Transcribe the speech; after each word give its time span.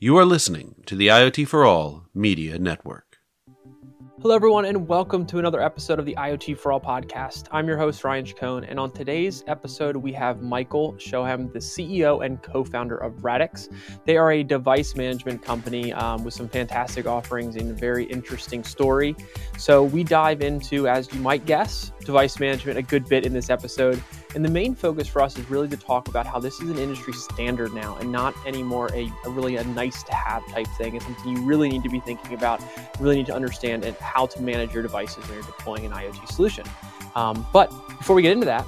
You 0.00 0.16
are 0.18 0.24
listening 0.24 0.76
to 0.86 0.94
the 0.94 1.08
IoT 1.08 1.48
for 1.48 1.64
All 1.64 2.04
Media 2.14 2.56
Network. 2.56 3.18
Hello, 4.22 4.32
everyone, 4.32 4.64
and 4.64 4.86
welcome 4.86 5.26
to 5.26 5.40
another 5.40 5.60
episode 5.60 5.98
of 5.98 6.04
the 6.04 6.14
IoT 6.14 6.56
for 6.58 6.70
All 6.70 6.80
podcast. 6.80 7.48
I'm 7.50 7.66
your 7.66 7.76
host, 7.76 8.04
Ryan 8.04 8.24
Chacon, 8.24 8.62
and 8.62 8.78
on 8.78 8.92
today's 8.92 9.42
episode, 9.48 9.96
we 9.96 10.12
have 10.12 10.40
Michael 10.40 10.92
Shoham, 10.94 11.52
the 11.52 11.58
CEO 11.58 12.24
and 12.24 12.40
co 12.40 12.62
founder 12.62 12.96
of 12.96 13.24
Radix. 13.24 13.68
They 14.04 14.16
are 14.16 14.30
a 14.30 14.44
device 14.44 14.94
management 14.94 15.42
company 15.42 15.92
um, 15.92 16.22
with 16.22 16.34
some 16.34 16.48
fantastic 16.48 17.06
offerings 17.06 17.56
and 17.56 17.72
a 17.72 17.74
very 17.74 18.04
interesting 18.04 18.62
story. 18.62 19.16
So, 19.56 19.82
we 19.82 20.04
dive 20.04 20.42
into, 20.42 20.86
as 20.86 21.12
you 21.12 21.18
might 21.18 21.44
guess, 21.44 21.90
device 22.08 22.40
management 22.40 22.78
a 22.78 22.82
good 22.82 23.06
bit 23.06 23.26
in 23.26 23.34
this 23.34 23.50
episode. 23.50 24.02
And 24.34 24.42
the 24.42 24.48
main 24.48 24.74
focus 24.74 25.06
for 25.06 25.20
us 25.20 25.36
is 25.36 25.48
really 25.50 25.68
to 25.68 25.76
talk 25.76 26.08
about 26.08 26.24
how 26.24 26.40
this 26.40 26.58
is 26.58 26.70
an 26.70 26.78
industry 26.78 27.12
standard 27.12 27.74
now 27.74 27.96
and 27.96 28.10
not 28.10 28.34
anymore 28.46 28.88
a, 28.94 29.12
a 29.26 29.30
really 29.30 29.56
a 29.56 29.64
nice 29.64 30.02
to 30.04 30.14
have 30.14 30.42
type 30.48 30.66
thing. 30.78 30.96
It's 30.96 31.04
something 31.04 31.36
you 31.36 31.42
really 31.44 31.68
need 31.68 31.82
to 31.82 31.90
be 31.90 32.00
thinking 32.00 32.32
about, 32.32 32.62
really 32.98 33.16
need 33.16 33.26
to 33.26 33.34
understand 33.34 33.84
and 33.84 33.94
how 33.96 34.24
to 34.24 34.40
manage 34.40 34.72
your 34.72 34.82
devices 34.82 35.22
when 35.28 35.34
you're 35.34 35.42
deploying 35.42 35.84
an 35.84 35.92
IoT 35.92 36.32
solution. 36.32 36.64
Um, 37.14 37.46
but 37.52 37.68
before 37.98 38.16
we 38.16 38.22
get 38.22 38.32
into 38.32 38.46
that, 38.46 38.64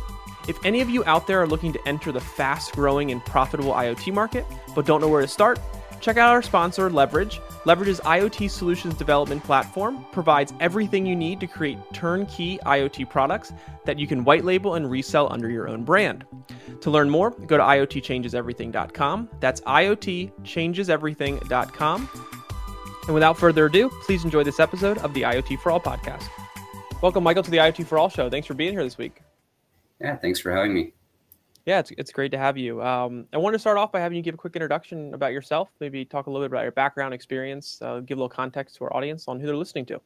if 0.47 0.63
any 0.63 0.83
of 0.83 0.91
you 0.91 1.03
out 1.07 1.27
there 1.27 1.41
are 1.41 1.47
looking 1.47 1.73
to 1.73 1.89
enter 1.89 2.13
the 2.13 2.21
fast 2.21 2.73
growing 2.73 3.11
and 3.11 3.25
profitable 3.25 3.73
IoT 3.73 4.13
market, 4.13 4.45
but 4.75 4.85
don't 4.85 5.01
know 5.01 5.09
where 5.09 5.23
to 5.23 5.29
start, 5.29 5.59
check 6.03 6.19
out 6.19 6.29
our 6.29 6.43
sponsor, 6.43 6.91
Leverege. 6.91 7.41
Leverege's 7.67 8.01
IoT 8.01 8.51
solutions 8.51 8.95
development 8.95 9.45
platform 9.45 10.07
provides 10.13 10.55
everything 10.61 11.05
you 11.05 11.15
need 11.15 11.41
to 11.41 11.47
create 11.47 11.77
turnkey 11.93 12.59
IoT 12.65 13.11
products 13.11 13.53
that 13.85 13.99
you 13.99 14.07
can 14.07 14.25
white 14.25 14.45
label 14.45 14.77
and 14.77 14.91
resell 14.91 15.31
under 15.31 15.51
your 15.51 15.69
own 15.69 15.85
brand. 15.85 16.25
To 16.81 16.91
learn 16.91 17.11
more, 17.11 17.31
go 17.31 17.59
to 17.59 17.63
iotchangeseverything.com. 17.63 19.29
That's 19.41 19.61
iotchangeseverything.com. 19.63 22.09
And 23.05 23.15
without 23.15 23.39
further 23.39 23.67
ado, 23.67 23.91
please 24.05 24.25
enjoy 24.25 24.45
this 24.45 24.61
episode 24.61 24.97
of 24.99 25.13
the 25.13 25.23
IoT 25.23 25.59
for 25.61 25.71
All 25.71 25.81
podcast. 25.81 26.25
Welcome, 27.03 27.25
Michael, 27.25 27.43
to 27.43 27.51
the 27.51 27.59
IoT 27.59 27.87
for 27.87 27.99
All 27.99 28.09
show. 28.09 28.31
Thanks 28.31 28.47
for 28.47 28.55
being 28.55 28.73
here 28.73 28.85
this 28.85 28.97
week. 28.97 29.21
Yeah, 30.01 30.17
thanks 30.17 30.41
for 30.41 30.51
having 30.51 30.73
me. 30.73 30.95
Yeah, 31.67 31.79
it's, 31.79 31.93
it's 31.99 32.13
great 32.13 32.33
to 32.33 32.39
have 32.39 32.57
you. 32.57 32.83
Um, 32.83 33.27
I 33.33 33.39
want 33.39 33.55
to 33.55 33.59
start 33.59 33.77
off 33.77 33.93
by 33.93 34.01
having 34.01 34.17
you 34.17 34.23
give 34.23 34.35
a 34.35 34.39
quick 34.39 34.57
introduction 34.57 35.13
about 35.15 35.33
yourself, 35.33 35.69
maybe 35.81 36.05
talk 36.05 36.27
a 36.27 36.31
little 36.31 36.47
bit 36.47 36.53
about 36.53 36.63
your 36.63 36.73
background 36.73 37.13
experience, 37.13 37.79
uh, 37.83 38.01
give 38.01 38.19
a 38.19 38.21
little 38.21 38.29
context 38.29 38.77
to 38.77 38.85
our 38.85 38.97
audience 38.97 39.29
on 39.29 39.39
who 39.39 39.47
they're 39.47 39.57
listening 39.57 39.87
to. 39.87 40.01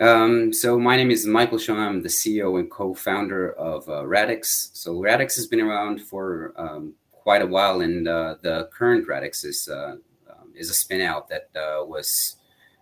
Um, 0.00 0.52
so 0.52 0.78
my 0.78 0.96
name 0.96 1.10
is 1.10 1.26
Michael 1.26 1.58
Shoham. 1.58 1.78
I'm 1.78 2.02
the 2.02 2.08
CEO 2.08 2.58
and 2.58 2.70
co-founder 2.70 3.52
of 3.52 3.88
uh, 3.88 4.04
Radix. 4.04 4.70
So 4.74 4.98
Radix 4.98 5.36
has 5.36 5.46
been 5.46 5.60
around 5.60 6.00
for 6.00 6.52
um, 6.56 6.94
quite 7.12 7.40
a 7.40 7.46
while, 7.46 7.82
and 7.82 8.08
uh, 8.08 8.34
the 8.42 8.68
current 8.72 9.06
Radix 9.06 9.44
is 9.44 9.68
uh, 9.68 9.96
um, 10.28 10.52
is 10.56 10.70
a 10.70 10.74
spin 10.74 11.02
out 11.02 11.28
that 11.28 11.48
uh, 11.54 11.84
was 11.84 12.36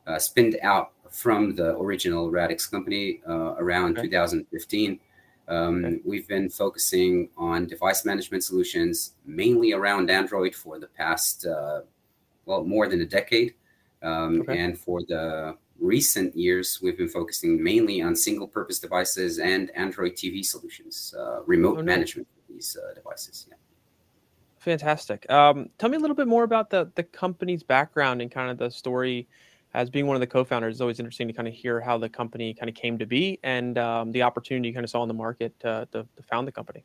uh, 0.06 0.18
spinned 0.18 0.56
out 0.62 0.92
from 1.10 1.54
the 1.54 1.76
original 1.76 2.30
Radix 2.30 2.66
company 2.66 3.20
uh, 3.28 3.54
around 3.58 3.98
okay. 3.98 4.08
2015. 4.08 4.98
Um, 5.50 5.84
okay. 5.84 6.00
We've 6.04 6.28
been 6.28 6.48
focusing 6.48 7.28
on 7.36 7.66
device 7.66 8.04
management 8.04 8.44
solutions 8.44 9.14
mainly 9.26 9.72
around 9.72 10.08
Android 10.08 10.54
for 10.54 10.78
the 10.78 10.86
past, 10.86 11.44
uh, 11.44 11.80
well, 12.46 12.64
more 12.64 12.86
than 12.86 13.00
a 13.00 13.06
decade. 13.06 13.54
Um, 14.02 14.42
okay. 14.42 14.58
And 14.58 14.78
for 14.78 15.00
the 15.02 15.56
recent 15.80 16.36
years, 16.36 16.78
we've 16.80 16.96
been 16.96 17.08
focusing 17.08 17.62
mainly 17.62 18.00
on 18.00 18.14
single 18.14 18.46
purpose 18.46 18.78
devices 18.78 19.40
and 19.40 19.70
Android 19.74 20.12
TV 20.12 20.44
solutions, 20.44 21.14
uh, 21.18 21.42
remote 21.44 21.78
oh, 21.78 21.82
management 21.82 22.28
of 22.38 22.54
these 22.54 22.76
uh, 22.80 22.94
devices. 22.94 23.46
Yeah. 23.50 23.56
Fantastic. 24.60 25.28
Um, 25.30 25.70
tell 25.78 25.90
me 25.90 25.96
a 25.96 26.00
little 26.00 26.16
bit 26.16 26.28
more 26.28 26.44
about 26.44 26.70
the, 26.70 26.92
the 26.94 27.02
company's 27.02 27.64
background 27.64 28.22
and 28.22 28.30
kind 28.30 28.50
of 28.50 28.58
the 28.58 28.70
story 28.70 29.26
as 29.74 29.90
being 29.90 30.06
one 30.06 30.16
of 30.16 30.20
the 30.20 30.26
co-founders, 30.26 30.76
it's 30.76 30.80
always 30.80 30.98
interesting 30.98 31.28
to 31.28 31.34
kind 31.34 31.46
of 31.46 31.54
hear 31.54 31.80
how 31.80 31.96
the 31.96 32.08
company 32.08 32.54
kind 32.54 32.68
of 32.68 32.74
came 32.74 32.98
to 32.98 33.06
be 33.06 33.38
and 33.42 33.78
um, 33.78 34.12
the 34.12 34.22
opportunity 34.22 34.68
you 34.68 34.74
kind 34.74 34.84
of 34.84 34.90
saw 34.90 35.02
in 35.02 35.08
the 35.08 35.14
market 35.14 35.58
to, 35.60 35.86
to, 35.92 36.06
to, 36.16 36.22
found 36.22 36.46
the 36.48 36.52
company. 36.52 36.84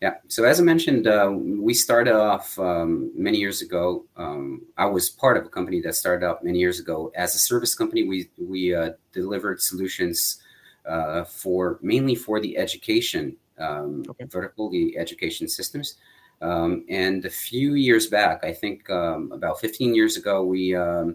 Yeah. 0.00 0.14
So 0.28 0.44
as 0.44 0.60
I 0.60 0.62
mentioned, 0.62 1.06
uh, 1.06 1.30
we 1.34 1.72
started 1.74 2.14
off 2.14 2.58
um, 2.58 3.10
many 3.14 3.38
years 3.38 3.62
ago. 3.62 4.04
Um, 4.16 4.62
I 4.76 4.86
was 4.86 5.08
part 5.10 5.36
of 5.36 5.46
a 5.46 5.48
company 5.48 5.80
that 5.82 5.94
started 5.94 6.26
out 6.26 6.44
many 6.44 6.58
years 6.58 6.80
ago 6.80 7.12
as 7.14 7.34
a 7.34 7.38
service 7.38 7.74
company. 7.74 8.02
We 8.04 8.28
we 8.36 8.74
uh, 8.74 8.92
delivered 9.12 9.60
solutions 9.60 10.42
uh, 10.86 11.24
for 11.24 11.78
mainly 11.80 12.14
for 12.14 12.40
the 12.40 12.58
education 12.58 13.36
um, 13.58 14.04
okay. 14.08 14.24
vertical, 14.24 14.70
the 14.70 14.98
education 14.98 15.48
systems. 15.48 15.96
Um, 16.42 16.84
and 16.88 17.24
a 17.24 17.30
few 17.30 17.74
years 17.74 18.08
back, 18.08 18.44
I 18.44 18.52
think 18.52 18.90
um, 18.90 19.32
about 19.32 19.60
15 19.60 19.94
years 19.94 20.16
ago, 20.16 20.44
we 20.44 20.74
uh, 20.74 21.06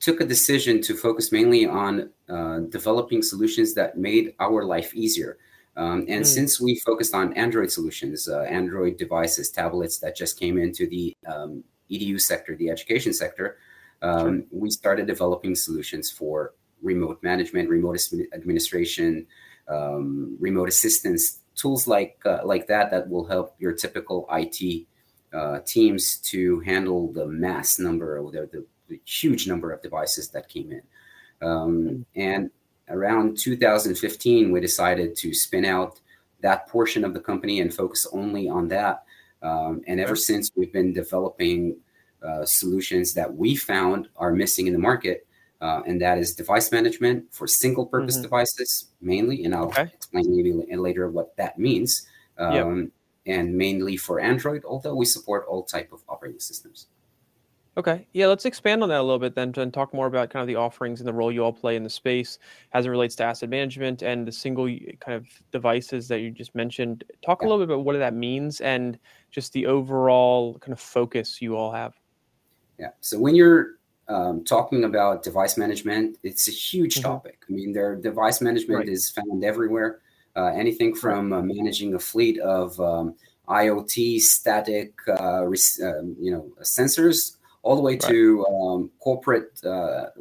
took 0.00 0.20
a 0.20 0.24
decision 0.24 0.80
to 0.82 0.94
focus 0.94 1.32
mainly 1.32 1.66
on 1.66 2.10
uh, 2.28 2.60
developing 2.68 3.22
solutions 3.22 3.74
that 3.74 3.98
made 3.98 4.34
our 4.38 4.64
life 4.64 4.94
easier. 4.94 5.38
Um, 5.76 6.04
and 6.08 6.24
mm. 6.24 6.26
since 6.26 6.60
we 6.60 6.76
focused 6.76 7.14
on 7.14 7.32
Android 7.34 7.70
solutions, 7.70 8.28
uh, 8.28 8.42
Android 8.42 8.96
devices, 8.96 9.50
tablets 9.50 9.98
that 9.98 10.16
just 10.16 10.38
came 10.38 10.58
into 10.58 10.88
the 10.88 11.16
um, 11.26 11.64
EDU 11.90 12.20
sector, 12.20 12.56
the 12.56 12.70
education 12.70 13.12
sector, 13.12 13.58
um, 14.02 14.18
sure. 14.18 14.46
we 14.50 14.70
started 14.70 15.06
developing 15.06 15.54
solutions 15.54 16.10
for 16.10 16.54
remote 16.82 17.18
management, 17.22 17.68
remote 17.68 18.00
administration, 18.32 19.26
um, 19.68 20.36
remote 20.40 20.68
assistance, 20.68 21.40
tools 21.54 21.88
like 21.88 22.18
uh, 22.24 22.40
like 22.44 22.66
that 22.68 22.90
that 22.90 23.08
will 23.08 23.26
help 23.26 23.54
your 23.58 23.72
typical 23.72 24.28
IT 24.32 24.86
uh, 25.32 25.60
teams 25.60 26.16
to 26.16 26.60
handle 26.60 27.12
the 27.12 27.26
mass 27.26 27.78
number 27.78 28.18
or 28.18 28.30
the, 28.30 28.48
the, 28.52 28.64
the, 28.88 29.00
huge 29.04 29.46
number 29.46 29.70
of 29.72 29.82
devices 29.82 30.28
that 30.30 30.48
came 30.48 30.72
in. 30.72 30.82
Um, 31.46 32.06
and 32.14 32.50
around 32.88 33.38
2015, 33.38 34.50
we 34.50 34.60
decided 34.60 35.16
to 35.16 35.34
spin 35.34 35.64
out 35.64 36.00
that 36.40 36.66
portion 36.68 37.04
of 37.04 37.14
the 37.14 37.20
company 37.20 37.60
and 37.60 37.72
focus 37.72 38.06
only 38.12 38.48
on 38.48 38.68
that. 38.68 39.04
Um, 39.42 39.82
and 39.86 40.00
ever 40.00 40.16
since, 40.16 40.50
we've 40.56 40.72
been 40.72 40.92
developing 40.92 41.76
uh, 42.22 42.44
solutions 42.44 43.14
that 43.14 43.32
we 43.32 43.54
found 43.54 44.08
are 44.16 44.32
missing 44.32 44.66
in 44.66 44.72
the 44.72 44.78
market. 44.78 45.26
Uh, 45.60 45.82
and 45.86 46.00
that 46.00 46.18
is 46.18 46.34
device 46.34 46.70
management 46.70 47.24
for 47.32 47.46
single 47.46 47.84
purpose 47.84 48.14
mm-hmm. 48.14 48.22
devices 48.22 48.86
mainly. 49.00 49.44
And 49.44 49.54
I'll 49.54 49.66
okay. 49.66 49.90
explain 49.92 50.24
maybe 50.34 50.76
later 50.76 51.10
what 51.10 51.36
that 51.36 51.58
means. 51.58 52.06
Um, 52.38 52.54
yep 52.54 52.90
and 53.28 53.54
mainly 53.54 53.96
for 53.96 54.20
Android, 54.20 54.64
although 54.64 54.94
we 54.94 55.04
support 55.04 55.46
all 55.48 55.62
type 55.62 55.92
of 55.92 56.02
operating 56.08 56.40
systems. 56.40 56.86
Okay, 57.76 58.08
yeah, 58.12 58.26
let's 58.26 58.44
expand 58.44 58.82
on 58.82 58.88
that 58.88 58.98
a 58.98 59.02
little 59.02 59.20
bit 59.20 59.36
then 59.36 59.52
and 59.56 59.72
talk 59.72 59.94
more 59.94 60.08
about 60.08 60.30
kind 60.30 60.40
of 60.40 60.48
the 60.48 60.56
offerings 60.56 61.00
and 61.00 61.06
the 61.06 61.12
role 61.12 61.30
you 61.30 61.44
all 61.44 61.52
play 61.52 61.76
in 61.76 61.84
the 61.84 61.90
space 61.90 62.40
as 62.72 62.86
it 62.86 62.88
relates 62.88 63.14
to 63.16 63.24
asset 63.24 63.48
management 63.48 64.02
and 64.02 64.26
the 64.26 64.32
single 64.32 64.66
kind 64.98 65.14
of 65.14 65.28
devices 65.52 66.08
that 66.08 66.18
you 66.18 66.32
just 66.32 66.56
mentioned. 66.56 67.04
Talk 67.24 67.40
yeah. 67.40 67.46
a 67.46 67.48
little 67.48 67.64
bit 67.64 67.72
about 67.72 67.84
what 67.84 67.96
that 67.96 68.14
means 68.14 68.60
and 68.60 68.98
just 69.30 69.52
the 69.52 69.66
overall 69.66 70.58
kind 70.58 70.72
of 70.72 70.80
focus 70.80 71.40
you 71.40 71.56
all 71.56 71.70
have. 71.70 71.94
Yeah, 72.80 72.90
so 73.00 73.16
when 73.16 73.36
you're 73.36 73.78
um, 74.08 74.42
talking 74.42 74.82
about 74.82 75.22
device 75.22 75.56
management, 75.56 76.18
it's 76.24 76.48
a 76.48 76.52
huge 76.52 76.96
mm-hmm. 76.96 77.02
topic. 77.02 77.44
I 77.48 77.52
mean, 77.52 77.72
their 77.72 77.94
device 77.94 78.40
management 78.40 78.80
right. 78.80 78.88
is 78.88 79.08
found 79.08 79.44
everywhere. 79.44 80.00
Uh, 80.38 80.52
anything 80.54 80.94
from 80.94 81.32
uh, 81.32 81.42
managing 81.42 81.94
a 81.94 81.98
fleet 81.98 82.38
of 82.38 82.78
um, 82.78 83.12
IoT 83.48 84.20
static, 84.20 84.92
uh, 85.08 85.42
um, 85.42 86.16
you 86.20 86.30
know, 86.30 86.46
sensors, 86.62 87.38
all 87.62 87.74
the 87.74 87.82
way 87.82 87.94
right. 87.94 88.02
to 88.02 88.46
um, 88.46 88.88
corporate 89.00 89.60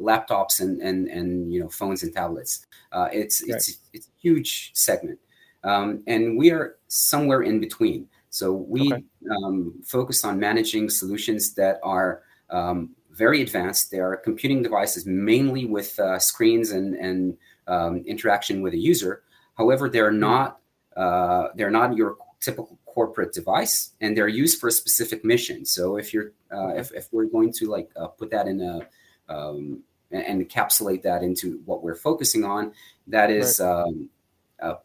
laptops 0.10 0.60
and, 0.60 0.82
and 0.82 1.08
and 1.08 1.54
you 1.54 1.60
know 1.60 1.70
phones 1.70 2.02
and 2.02 2.12
tablets. 2.16 2.66
it's 3.14 3.44
right. 3.44 3.58
it's 3.58 3.78
it's 3.94 4.08
a 4.08 4.16
huge 4.20 4.72
segment, 4.74 5.20
um, 5.64 6.02
and 6.08 6.36
we 6.36 6.50
are 6.50 6.78
somewhere 6.88 7.44
in 7.44 7.60
between. 7.60 8.10
So 8.32 8.54
we 8.54 8.92
okay. 8.92 9.04
um, 9.30 9.74
focus 9.86 10.26
on 10.26 10.40
managing 10.40 10.90
solutions 10.90 11.54
that 11.54 11.80
are 11.84 12.24
um, 12.50 12.96
very 13.12 13.44
advanced. 13.44 13.92
They 13.92 14.00
are 14.00 14.18
computing 14.18 14.64
devices 14.64 15.06
mainly 15.06 15.66
with 15.66 16.00
uh, 16.00 16.18
screens 16.18 16.72
and 16.72 16.96
and 16.96 17.38
um, 17.68 18.04
interaction 18.08 18.64
with 18.64 18.74
a 18.74 18.78
user, 18.78 19.22
However, 19.58 19.90
they're 19.90 20.12
not 20.12 20.60
uh, 20.96 21.50
they're 21.56 21.72
not 21.72 21.96
your 21.96 22.18
typical 22.40 22.80
corporate 22.86 23.34
device, 23.34 23.92
and 24.02 24.18
they're 24.18 24.28
used 24.28 24.60
for 24.60 24.68
a 24.68 24.72
specific 24.72 25.24
mission. 25.24 25.66
So 25.66 25.98
if 25.98 26.14
you're 26.14 26.32
uh, 26.52 26.76
if, 26.76 26.92
if 26.94 27.08
we're 27.12 27.26
going 27.26 27.54
to 27.54 27.68
like 27.68 27.90
uh, 27.96 28.08
put 28.08 28.32
that 28.32 28.48
in 28.48 28.62
a 28.62 28.88
um, 29.34 29.84
and 30.12 30.48
encapsulate 30.48 31.04
that 31.04 31.22
into 31.22 31.62
what 31.66 31.84
we're 31.84 31.96
focusing 31.96 32.44
on, 32.46 32.72
that 33.08 33.30
is 33.30 33.60
right. 33.60 33.84
um, 33.84 34.10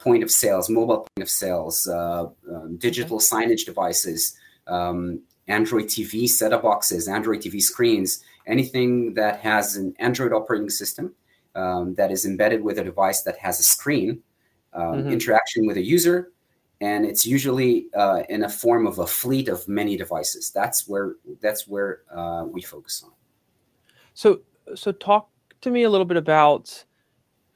point 0.00 0.22
of 0.22 0.30
sales, 0.30 0.69
mobile 0.69 1.06
point 1.14 1.22
of 1.22 1.30
sales, 1.30 1.86
uh, 1.86 2.26
um, 2.50 2.76
digital 2.76 3.16
okay. 3.16 3.25
signage 3.25 3.64
devices, 3.64 4.36
um, 4.66 5.20
Android 5.48 5.84
TV 5.84 6.28
setup 6.28 6.62
boxes, 6.62 7.08
Android 7.08 7.40
TV 7.40 7.62
screens, 7.62 8.25
anything 8.46 9.14
that 9.14 9.40
has 9.40 9.76
an 9.76 9.94
Android 9.98 10.32
operating 10.32 10.70
system 10.70 11.14
um, 11.54 11.94
that 11.94 12.10
is 12.10 12.26
embedded 12.26 12.62
with 12.62 12.78
a 12.78 12.84
device 12.84 13.22
that 13.22 13.38
has 13.38 13.60
a 13.60 13.62
screen 13.62 14.22
um, 14.74 14.82
mm-hmm. 14.82 15.10
interaction 15.10 15.66
with 15.66 15.76
a 15.76 15.82
user, 15.82 16.32
and 16.80 17.04
it's 17.04 17.24
usually 17.26 17.86
uh, 17.94 18.22
in 18.28 18.44
a 18.44 18.48
form 18.48 18.86
of 18.86 18.98
a 18.98 19.06
fleet 19.06 19.48
of 19.48 19.66
many 19.69 19.96
devices. 19.96 20.50
That's 20.50 20.88
where 20.88 21.14
that's 21.40 21.69
where 21.69 22.00
uh, 22.14 22.44
we 22.50 22.62
focus 22.62 23.02
on. 23.04 23.12
So, 24.14 24.40
so 24.74 24.92
talk 24.92 25.28
to 25.60 25.70
me 25.70 25.84
a 25.84 25.90
little 25.90 26.04
bit 26.04 26.16
about 26.16 26.84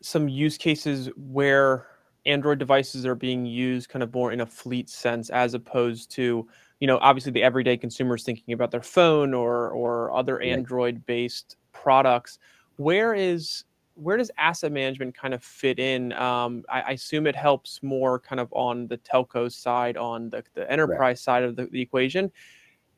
some 0.00 0.28
use 0.28 0.56
cases 0.56 1.10
where 1.16 1.86
Android 2.26 2.58
devices 2.58 3.06
are 3.06 3.14
being 3.14 3.46
used 3.46 3.88
kind 3.88 4.02
of 4.02 4.12
more 4.12 4.32
in 4.32 4.40
a 4.40 4.46
fleet 4.46 4.88
sense, 4.88 5.30
as 5.30 5.54
opposed 5.54 6.10
to 6.12 6.46
you 6.80 6.86
know 6.86 6.98
obviously 6.98 7.32
the 7.32 7.42
everyday 7.42 7.76
consumers 7.76 8.22
thinking 8.22 8.54
about 8.54 8.70
their 8.70 8.82
phone 8.82 9.34
or 9.34 9.70
or 9.70 10.12
other 10.12 10.40
Android 10.40 11.04
based 11.06 11.56
products. 11.72 12.38
Where 12.76 13.14
is 13.14 13.64
where 13.96 14.18
does 14.18 14.30
asset 14.36 14.72
management 14.72 15.16
kind 15.16 15.32
of 15.34 15.42
fit 15.42 15.78
in? 15.78 16.12
Um, 16.12 16.64
I, 16.68 16.82
I, 16.82 16.90
assume 16.92 17.26
it 17.26 17.34
helps 17.34 17.82
more 17.82 18.20
kind 18.20 18.38
of 18.38 18.52
on 18.52 18.86
the 18.88 18.98
telco 18.98 19.50
side, 19.50 19.96
on 19.96 20.28
the, 20.28 20.44
the 20.54 20.70
enterprise 20.70 21.00
right. 21.00 21.18
side 21.18 21.42
of 21.42 21.56
the, 21.56 21.66
the 21.66 21.80
equation. 21.80 22.30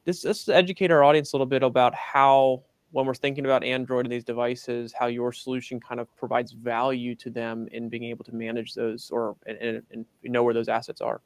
This, 0.04 0.22
this 0.22 0.48
educate 0.48 0.90
our 0.90 1.04
audience 1.04 1.32
a 1.32 1.36
little 1.36 1.46
bit 1.46 1.62
about 1.62 1.94
how, 1.94 2.62
when 2.90 3.06
we're 3.06 3.14
thinking 3.14 3.44
about 3.44 3.62
Android 3.62 4.06
and 4.06 4.12
these 4.12 4.24
devices, 4.24 4.92
how 4.92 5.06
your 5.06 5.32
solution 5.32 5.78
kind 5.78 6.00
of 6.00 6.14
provides 6.16 6.52
value 6.52 7.14
to 7.16 7.30
them 7.30 7.68
in 7.70 7.88
being 7.88 8.04
able 8.04 8.24
to 8.24 8.34
manage 8.34 8.74
those 8.74 9.10
or 9.10 9.36
and, 9.46 9.58
and, 9.58 9.82
and 9.92 10.06
know 10.24 10.42
where 10.42 10.54
those 10.54 10.68
assets 10.68 11.00
are. 11.00 11.20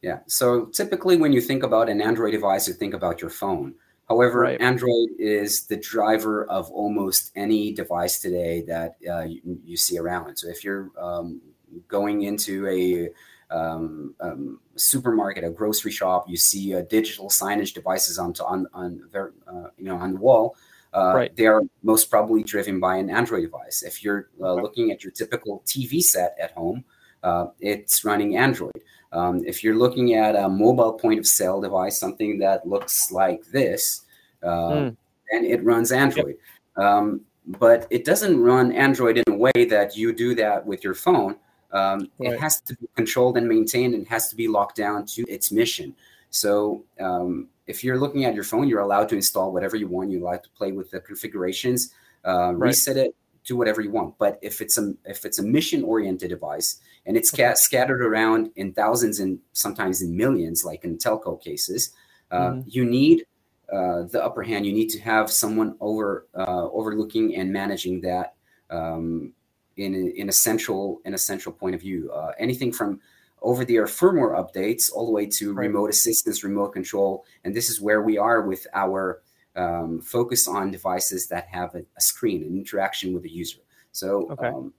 Yeah. 0.00 0.20
So 0.26 0.66
typically, 0.66 1.16
when 1.16 1.32
you 1.32 1.40
think 1.40 1.62
about 1.62 1.88
an 1.88 2.00
Android 2.00 2.32
device, 2.32 2.68
you 2.68 2.74
think 2.74 2.94
about 2.94 3.20
your 3.20 3.30
phone. 3.30 3.74
However, 4.08 4.40
right. 4.40 4.60
Android 4.60 5.08
is 5.18 5.66
the 5.66 5.76
driver 5.76 6.44
of 6.46 6.70
almost 6.70 7.30
any 7.34 7.72
device 7.72 8.20
today 8.20 8.62
that 8.68 8.96
uh, 9.10 9.22
you, 9.22 9.58
you, 9.64 9.76
see 9.78 9.98
around. 9.98 10.36
So 10.36 10.48
if 10.48 10.62
you're 10.62 10.90
um, 10.98 11.40
going 11.88 12.22
into 12.22 12.66
a 12.68 13.08
um, 13.54 14.14
um, 14.20 14.60
supermarket, 14.76 15.42
a 15.42 15.50
grocery 15.50 15.90
shop, 15.90 16.28
you 16.28 16.36
see 16.36 16.74
uh, 16.74 16.82
digital 16.82 17.28
signage 17.30 17.72
devices 17.72 18.18
on 18.18 18.34
on 18.44 18.66
on 18.74 19.08
uh, 19.14 19.68
you 19.78 19.84
know 19.84 19.96
on 19.96 20.14
the 20.14 20.20
wall. 20.20 20.56
Uh, 20.92 21.12
right. 21.14 21.36
They 21.36 21.46
are 21.46 21.62
most 21.82 22.10
probably 22.10 22.44
driven 22.44 22.78
by 22.78 22.96
an 22.98 23.10
Android 23.10 23.42
device. 23.42 23.82
If 23.82 24.04
you're 24.04 24.28
uh, 24.40 24.52
okay. 24.52 24.62
looking 24.62 24.90
at 24.92 25.02
your 25.02 25.12
typical 25.12 25.62
TV 25.66 26.00
set 26.00 26.36
at 26.40 26.52
home, 26.52 26.84
uh, 27.24 27.46
it's 27.58 28.04
running 28.04 28.36
Android. 28.36 28.82
Um, 29.12 29.42
if 29.46 29.64
you're 29.64 29.76
looking 29.76 30.14
at 30.14 30.36
a 30.36 30.48
mobile 30.48 30.92
point 30.92 31.18
of 31.18 31.26
sale 31.26 31.60
device, 31.60 31.98
something 31.98 32.38
that 32.40 32.68
looks 32.68 33.10
like 33.10 33.44
this, 33.46 34.02
uh, 34.42 34.70
mm. 34.70 34.96
then 35.30 35.44
it 35.44 35.64
runs 35.64 35.90
Android. 35.90 36.36
Yep. 36.76 36.86
Um, 36.86 37.20
but 37.46 37.86
it 37.90 38.04
doesn't 38.04 38.40
run 38.40 38.72
Android 38.72 39.18
in 39.18 39.24
a 39.28 39.36
way 39.36 39.64
that 39.68 39.96
you 39.96 40.12
do 40.12 40.34
that 40.34 40.64
with 40.64 40.82
your 40.84 40.94
phone. 40.94 41.36
Um, 41.72 42.10
right. 42.18 42.32
It 42.32 42.40
has 42.40 42.60
to 42.62 42.76
be 42.76 42.86
controlled 42.94 43.36
and 43.36 43.48
maintained 43.48 43.94
and 43.94 44.06
has 44.08 44.28
to 44.28 44.36
be 44.36 44.48
locked 44.48 44.76
down 44.76 45.06
to 45.06 45.22
its 45.28 45.50
mission. 45.50 45.94
So 46.30 46.84
um, 47.00 47.48
if 47.66 47.84
you're 47.84 47.98
looking 47.98 48.24
at 48.24 48.34
your 48.34 48.44
phone, 48.44 48.68
you're 48.68 48.80
allowed 48.80 49.08
to 49.10 49.14
install 49.14 49.52
whatever 49.52 49.76
you 49.76 49.88
want. 49.88 50.10
You're 50.10 50.22
allowed 50.22 50.42
to 50.44 50.50
play 50.50 50.72
with 50.72 50.90
the 50.90 51.00
configurations, 51.00 51.92
uh, 52.24 52.54
right. 52.54 52.68
reset 52.68 52.96
it, 52.96 53.14
do 53.44 53.56
whatever 53.56 53.80
you 53.80 53.90
want. 53.90 54.16
But 54.18 54.38
if 54.42 54.60
it's 54.60 54.78
a 54.78 54.94
if 55.04 55.24
it's 55.24 55.38
a 55.38 55.42
mission 55.42 55.84
oriented 55.84 56.30
device 56.30 56.80
and 57.06 57.16
it's 57.16 57.32
okay. 57.32 57.52
scattered 57.54 58.02
around 58.02 58.50
in 58.56 58.72
thousands 58.72 59.20
and 59.20 59.38
sometimes 59.52 60.02
in 60.02 60.16
millions, 60.16 60.64
like 60.64 60.84
in 60.84 60.96
telco 60.96 61.40
cases, 61.40 61.94
uh, 62.30 62.50
mm-hmm. 62.50 62.60
you 62.66 62.84
need 62.84 63.26
uh, 63.72 64.02
the 64.04 64.22
upper 64.22 64.42
hand. 64.42 64.66
You 64.66 64.72
need 64.72 64.88
to 64.90 65.00
have 65.00 65.30
someone 65.30 65.76
over 65.80 66.26
uh, 66.34 66.68
overlooking 66.70 67.36
and 67.36 67.52
managing 67.52 68.00
that 68.02 68.34
um, 68.70 69.32
in 69.76 69.94
a, 69.94 70.20
in 70.20 70.28
a 70.28 70.32
central 70.32 71.00
in 71.04 71.14
a 71.14 71.18
central 71.18 71.54
point 71.54 71.74
of 71.74 71.80
view. 71.80 72.10
Uh, 72.12 72.32
anything 72.38 72.72
from 72.72 73.00
over 73.42 73.64
the 73.64 73.76
air 73.76 73.84
firmware 73.84 74.34
updates 74.42 74.90
all 74.90 75.04
the 75.04 75.12
way 75.12 75.26
to 75.26 75.52
right. 75.52 75.66
remote 75.66 75.90
assistance, 75.90 76.42
remote 76.42 76.70
control, 76.70 77.24
and 77.44 77.54
this 77.54 77.68
is 77.68 77.78
where 77.80 78.00
we 78.00 78.16
are 78.16 78.40
with 78.40 78.66
our 78.72 79.20
um, 79.56 80.00
focus 80.00 80.48
on 80.48 80.70
devices 80.70 81.28
that 81.28 81.46
have 81.48 81.74
a, 81.74 81.84
a, 81.96 82.00
screen, 82.00 82.42
an 82.42 82.56
interaction 82.56 83.12
with 83.12 83.22
the 83.22 83.30
user. 83.30 83.60
So 83.92 84.28
okay. 84.32 84.48
um, 84.48 84.72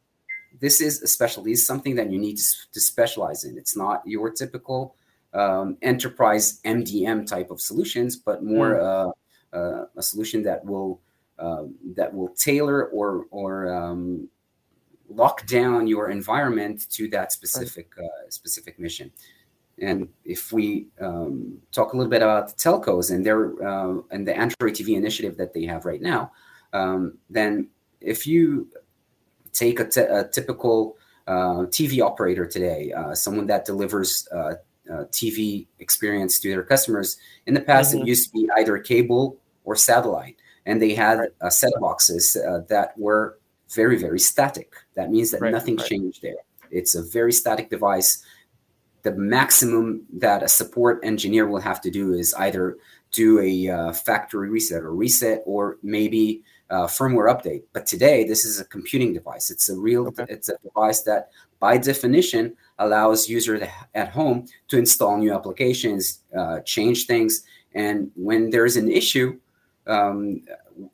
this 0.60 0.81
is 0.81 1.01
a 1.01 1.07
specialty. 1.07 1.51
It's 1.51 1.66
something 1.66 1.95
that 1.95 2.12
you 2.12 2.19
need 2.19 2.38
to, 2.38 2.44
to 2.74 2.80
specialize 2.80 3.45
in. 3.45 3.57
It's 3.57 3.75
not 3.75 4.01
your 4.06 4.31
typical 4.31 4.95
um, 5.33 5.77
enterprise 5.81 6.62
MDM 6.63 7.27
type 7.27 7.51
of 7.51 7.62
solutions, 7.62 8.16
but 8.16 8.44
more 8.44 8.75
mm. 8.75 9.13
uh, 9.54 9.57
uh, 9.57 9.86
a 9.95 10.04
solution 10.04 10.44
that 10.44 10.63
will 10.66 11.01
um, 11.38 11.75
that 11.95 12.13
will 12.13 12.30
tailor 12.30 12.86
or 12.88 13.25
or 13.31 13.74
um, 13.74 14.30
lock 15.10 15.45
down 15.48 15.88
your 15.88 16.10
environment 16.10 16.89
to 16.92 17.10
that 17.10 17.31
specific 17.31 17.94
right. 17.98 18.06
uh, 18.06 18.30
specific 18.30 18.80
mission. 18.80 19.12
And 19.81 20.07
if 20.24 20.54
we 20.54 20.88
um, 21.01 21.57
talk 21.72 21.94
a 21.94 21.98
little 21.98 22.10
bit 22.10 22.22
about 22.22 22.48
the 22.48 22.54
telcos 22.56 23.13
and 23.13 23.25
their 23.25 23.62
uh, 23.68 24.01
and 24.12 24.27
the 24.27 24.36
Android 24.36 24.74
TV 24.74 24.95
initiative 24.95 25.38
that 25.38 25.54
they 25.54 25.66
have 25.66 25.86
right 25.86 26.01
now, 26.01 26.31
um, 26.72 27.18
then 27.30 27.68
if 28.00 28.25
you 28.25 28.69
take 29.51 29.80
a, 29.80 29.88
t- 29.88 30.01
a 30.01 30.25
typical 30.25 30.98
uh, 31.27 31.66
TV 31.68 32.01
operator 32.01 32.45
today, 32.45 32.94
uh, 32.94 33.13
someone 33.16 33.48
that 33.48 33.66
delivers 33.66 34.27
uh, 34.31 34.54
uh, 34.92 35.06
TV 35.12 35.66
experience 35.80 36.39
to 36.39 36.50
their 36.50 36.63
customers, 36.63 37.18
in 37.45 37.54
the 37.54 37.62
past 37.62 37.94
mm-hmm. 37.94 38.04
it 38.04 38.07
used 38.07 38.27
to 38.27 38.33
be 38.33 38.50
either 38.57 38.77
cable 38.77 39.38
or 39.66 39.75
satellite, 39.75 40.38
and 40.66 40.81
they 40.81 40.94
had 40.94 41.19
right. 41.19 41.30
Uh, 41.42 41.50
set 41.50 41.74
boxes 41.81 42.33
that 42.69 42.94
were 42.98 43.39
very 43.74 43.98
very 43.98 44.19
static. 44.19 44.74
That 44.94 45.12
means 45.12 45.31
that 45.31 45.42
right. 45.42 45.51
nothing 45.51 45.75
right. 45.75 45.88
changed 45.88 46.22
there. 46.22 46.36
It's 46.72 46.95
a 46.95 47.04
very 47.04 47.33
static 47.33 47.69
device 47.69 48.24
the 49.06 49.12
maximum 49.12 50.04
that 50.18 50.42
a 50.42 50.48
support 50.48 51.00
engineer 51.04 51.48
will 51.48 51.62
have 51.62 51.80
to 51.80 51.92
do 51.92 52.13
is 52.13 52.34
either 52.40 52.75
do 53.12 53.40
a 53.40 53.69
uh, 53.69 53.94
factory 53.94 54.50
reset 54.50 54.81
or 54.81 54.94
reset 54.96 55.44
or 55.46 55.78
maybe 55.84 56.42
uh, 56.72 56.88
firmware 56.88 57.31
update. 57.31 57.62
But 57.72 57.86
today 57.86 58.24
this 58.24 58.44
is 58.46 58.60
a 58.60 58.66
computing 58.66 59.13
device. 59.13 59.52
It's 59.52 59.69
a 59.69 59.78
real 59.78 60.07
okay. 60.07 60.25
it's 60.28 60.50
a 60.50 60.57
device 60.63 61.04
that 61.04 61.30
by 61.60 61.78
definition 61.78 62.57
allows 62.80 63.30
user 63.30 63.60
to, 63.60 63.69
at 63.94 64.10
home 64.10 64.48
to 64.69 64.78
install 64.80 65.18
new 65.18 65.31
applications 65.31 66.22
uh, 66.36 66.62
change 66.62 67.06
things. 67.06 67.44
And 67.75 68.10
when 68.16 68.50
there's 68.50 68.75
an 68.75 68.92
issue 68.92 69.40
um, 69.86 70.42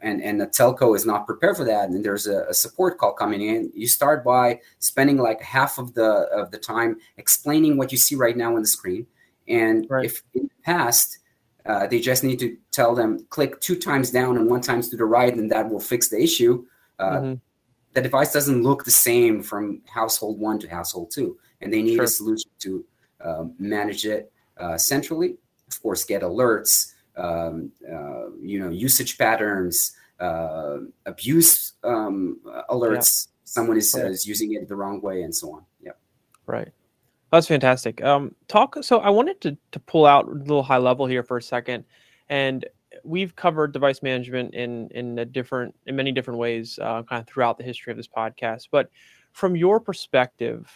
and 0.02 0.22
and 0.22 0.40
the 0.40 0.48
telco 0.48 0.96
is 0.96 1.06
not 1.06 1.26
prepared 1.26 1.58
for 1.58 1.64
that 1.64 1.90
and 1.90 2.04
there's 2.04 2.28
a, 2.28 2.46
a, 2.50 2.54
support 2.54 2.98
call 2.98 3.14
coming 3.14 3.42
in 3.42 3.72
you 3.74 3.88
start 3.88 4.24
by 4.24 4.60
spending 4.80 5.18
like 5.18 5.42
half 5.42 5.78
of 5.78 5.94
the 5.94 6.28
of 6.32 6.52
the 6.52 6.58
time 6.58 6.98
explaining 7.18 7.78
what 7.78 7.92
you 7.92 7.98
see 7.98 8.16
right 8.16 8.38
now 8.38 8.56
on 8.56 8.62
the 8.62 8.68
screen 8.68 9.06
and 9.48 9.88
right. 9.90 10.06
if 10.06 10.22
in 10.34 10.44
the 10.44 10.64
past 10.64 11.20
uh, 11.66 11.86
they 11.88 12.00
just 12.00 12.24
need 12.24 12.40
to 12.40 12.58
tell 12.72 12.96
them 12.96 13.26
click 13.30 13.60
two 13.62 13.76
times 13.76 14.12
down 14.12 14.38
and 14.38 14.50
one 14.50 14.62
times 14.62 14.90
to 14.90 14.98
the 14.98 15.06
right 15.06 15.36
and 15.36 15.52
that 15.52 15.70
will 15.70 15.80
fix 15.80 16.10
the 16.10 16.22
issue 16.22 16.66
uh, 17.00 17.18
mm-hmm. 17.18 17.34
the 17.94 18.02
device 18.02 18.34
doesn't 18.34 18.64
look 18.64 18.84
the 18.84 18.92
same 18.92 19.42
from 19.42 19.82
household 19.86 20.40
one 20.40 20.60
to 20.60 20.68
household 20.68 21.12
two 21.12 21.38
and 21.62 21.72
they 21.74 21.82
need 21.82 21.96
sure. 21.96 22.06
a 22.06 22.08
solution 22.08 22.52
to 22.60 22.86
uh, 23.22 23.44
manage 23.60 24.06
it 24.06 24.32
uh, 24.58 24.78
centrally 24.78 25.38
of 25.68 25.82
course 25.82 26.04
get 26.04 26.22
alerts 26.22 26.91
um, 27.18 27.72
uh, 27.88 28.30
you 28.42 28.60
know, 28.60 28.70
usage 28.70 29.18
patterns, 29.18 29.96
uh, 30.20 30.78
abuse 31.06 31.74
um, 31.84 32.40
alerts. 32.70 33.28
Yeah. 33.28 33.32
Someone 33.44 33.78
is, 33.78 33.94
right. 33.98 34.10
is 34.10 34.26
using 34.26 34.54
it 34.54 34.68
the 34.68 34.76
wrong 34.76 35.02
way, 35.02 35.24
and 35.24 35.36
so 35.36 35.52
on. 35.54 35.66
Yeah. 35.82 35.92
Right. 36.46 36.70
That's 37.32 37.48
fantastic. 37.48 38.02
Um, 38.04 38.36
talk. 38.48 38.78
So 38.82 39.00
I 39.00 39.10
wanted 39.10 39.42
to 39.42 39.58
to 39.72 39.80
pull 39.80 40.06
out 40.06 40.28
a 40.28 40.32
little 40.32 40.64
high 40.64 40.78
level 40.78 41.06
here 41.06 41.24
for 41.24 41.38
a 41.38 41.42
second, 41.42 41.86
and 42.30 42.66
we've 43.04 43.36
covered 43.36 43.72
device 43.72 44.02
management 44.04 44.54
in 44.54 44.90
in 44.92 45.20
a 45.20 45.26
different 45.26 45.76
in 45.86 45.96
many 45.96 46.12
different 46.12 46.40
ways, 46.40 46.80
uh, 46.82 47.04
kind 47.04 47.22
of 47.22 47.28
throughout 47.28 47.58
the 47.58 47.64
history 47.64 47.92
of 47.92 47.98
this 47.98 48.08
podcast. 48.08 48.68
But 48.72 48.90
from 49.32 49.56
your 49.56 49.80
perspective, 49.80 50.70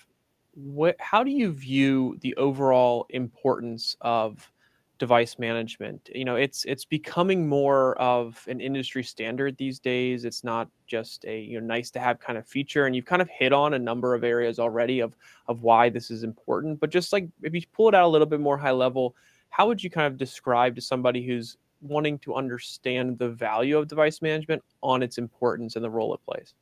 what 0.54 0.96
how 1.00 1.24
do 1.24 1.32
you 1.32 1.52
view 1.52 2.18
the 2.22 2.36
overall 2.36 3.06
importance 3.10 3.96
of 4.02 4.50
device 4.98 5.38
management. 5.38 6.10
You 6.14 6.26
know 6.26 6.36
it's 6.36 6.66
it's 6.66 6.86
becoming 6.86 7.48
more 7.48 7.98
of 7.98 8.44
an 8.48 8.62
industry 8.62 9.04
standard 9.04 9.58
these 9.58 9.80
days. 9.80 10.26
It's 10.26 10.44
not 10.44 10.70
just 10.88 11.26
a 11.26 11.40
you 11.40 11.60
know 11.60 11.66
nice 11.66 11.92
to 11.92 12.00
have 12.00 12.20
kind 12.20 12.38
of 12.38 12.48
feature 12.48 12.86
and 12.86 12.96
you've 12.96 13.06
kind 13.06 13.22
of 13.22 13.30
hit 13.30 13.54
on 13.54 13.74
a 13.74 13.80
number 13.80 14.14
of 14.14 14.24
areas 14.24 14.60
already 14.60 15.00
of 15.00 15.16
of 15.48 15.62
why 15.62 15.90
this 15.90 16.12
is 16.12 16.24
important. 16.24 16.80
But 16.80 16.90
just 16.90 17.14
like 17.14 17.28
if 17.44 17.54
you 17.54 17.62
pull 17.74 17.90
it 17.90 17.96
out 17.96 18.06
a 18.06 18.08
little 18.08 18.28
bit 18.28 18.40
more 18.40 18.58
high 18.58 18.72
level 18.72 19.16
how 19.50 19.68
would 19.68 19.82
you 19.82 19.90
kind 19.90 20.08
of 20.08 20.18
describe 20.18 20.76
to 20.76 20.82
somebody 20.82 21.26
who's 21.26 21.56
wanting 21.82 22.20
to 22.20 22.36
understand 22.36 23.18
the 23.18 23.30
value 23.30 23.78
of 23.78 23.88
device 23.88 24.22
management 24.22 24.62
on 24.84 25.02
its 25.02 25.18
importance 25.18 25.78
and 25.78 25.86
the 25.86 25.90
role 25.90 26.14
it 26.14 26.20
plays? 26.26 26.54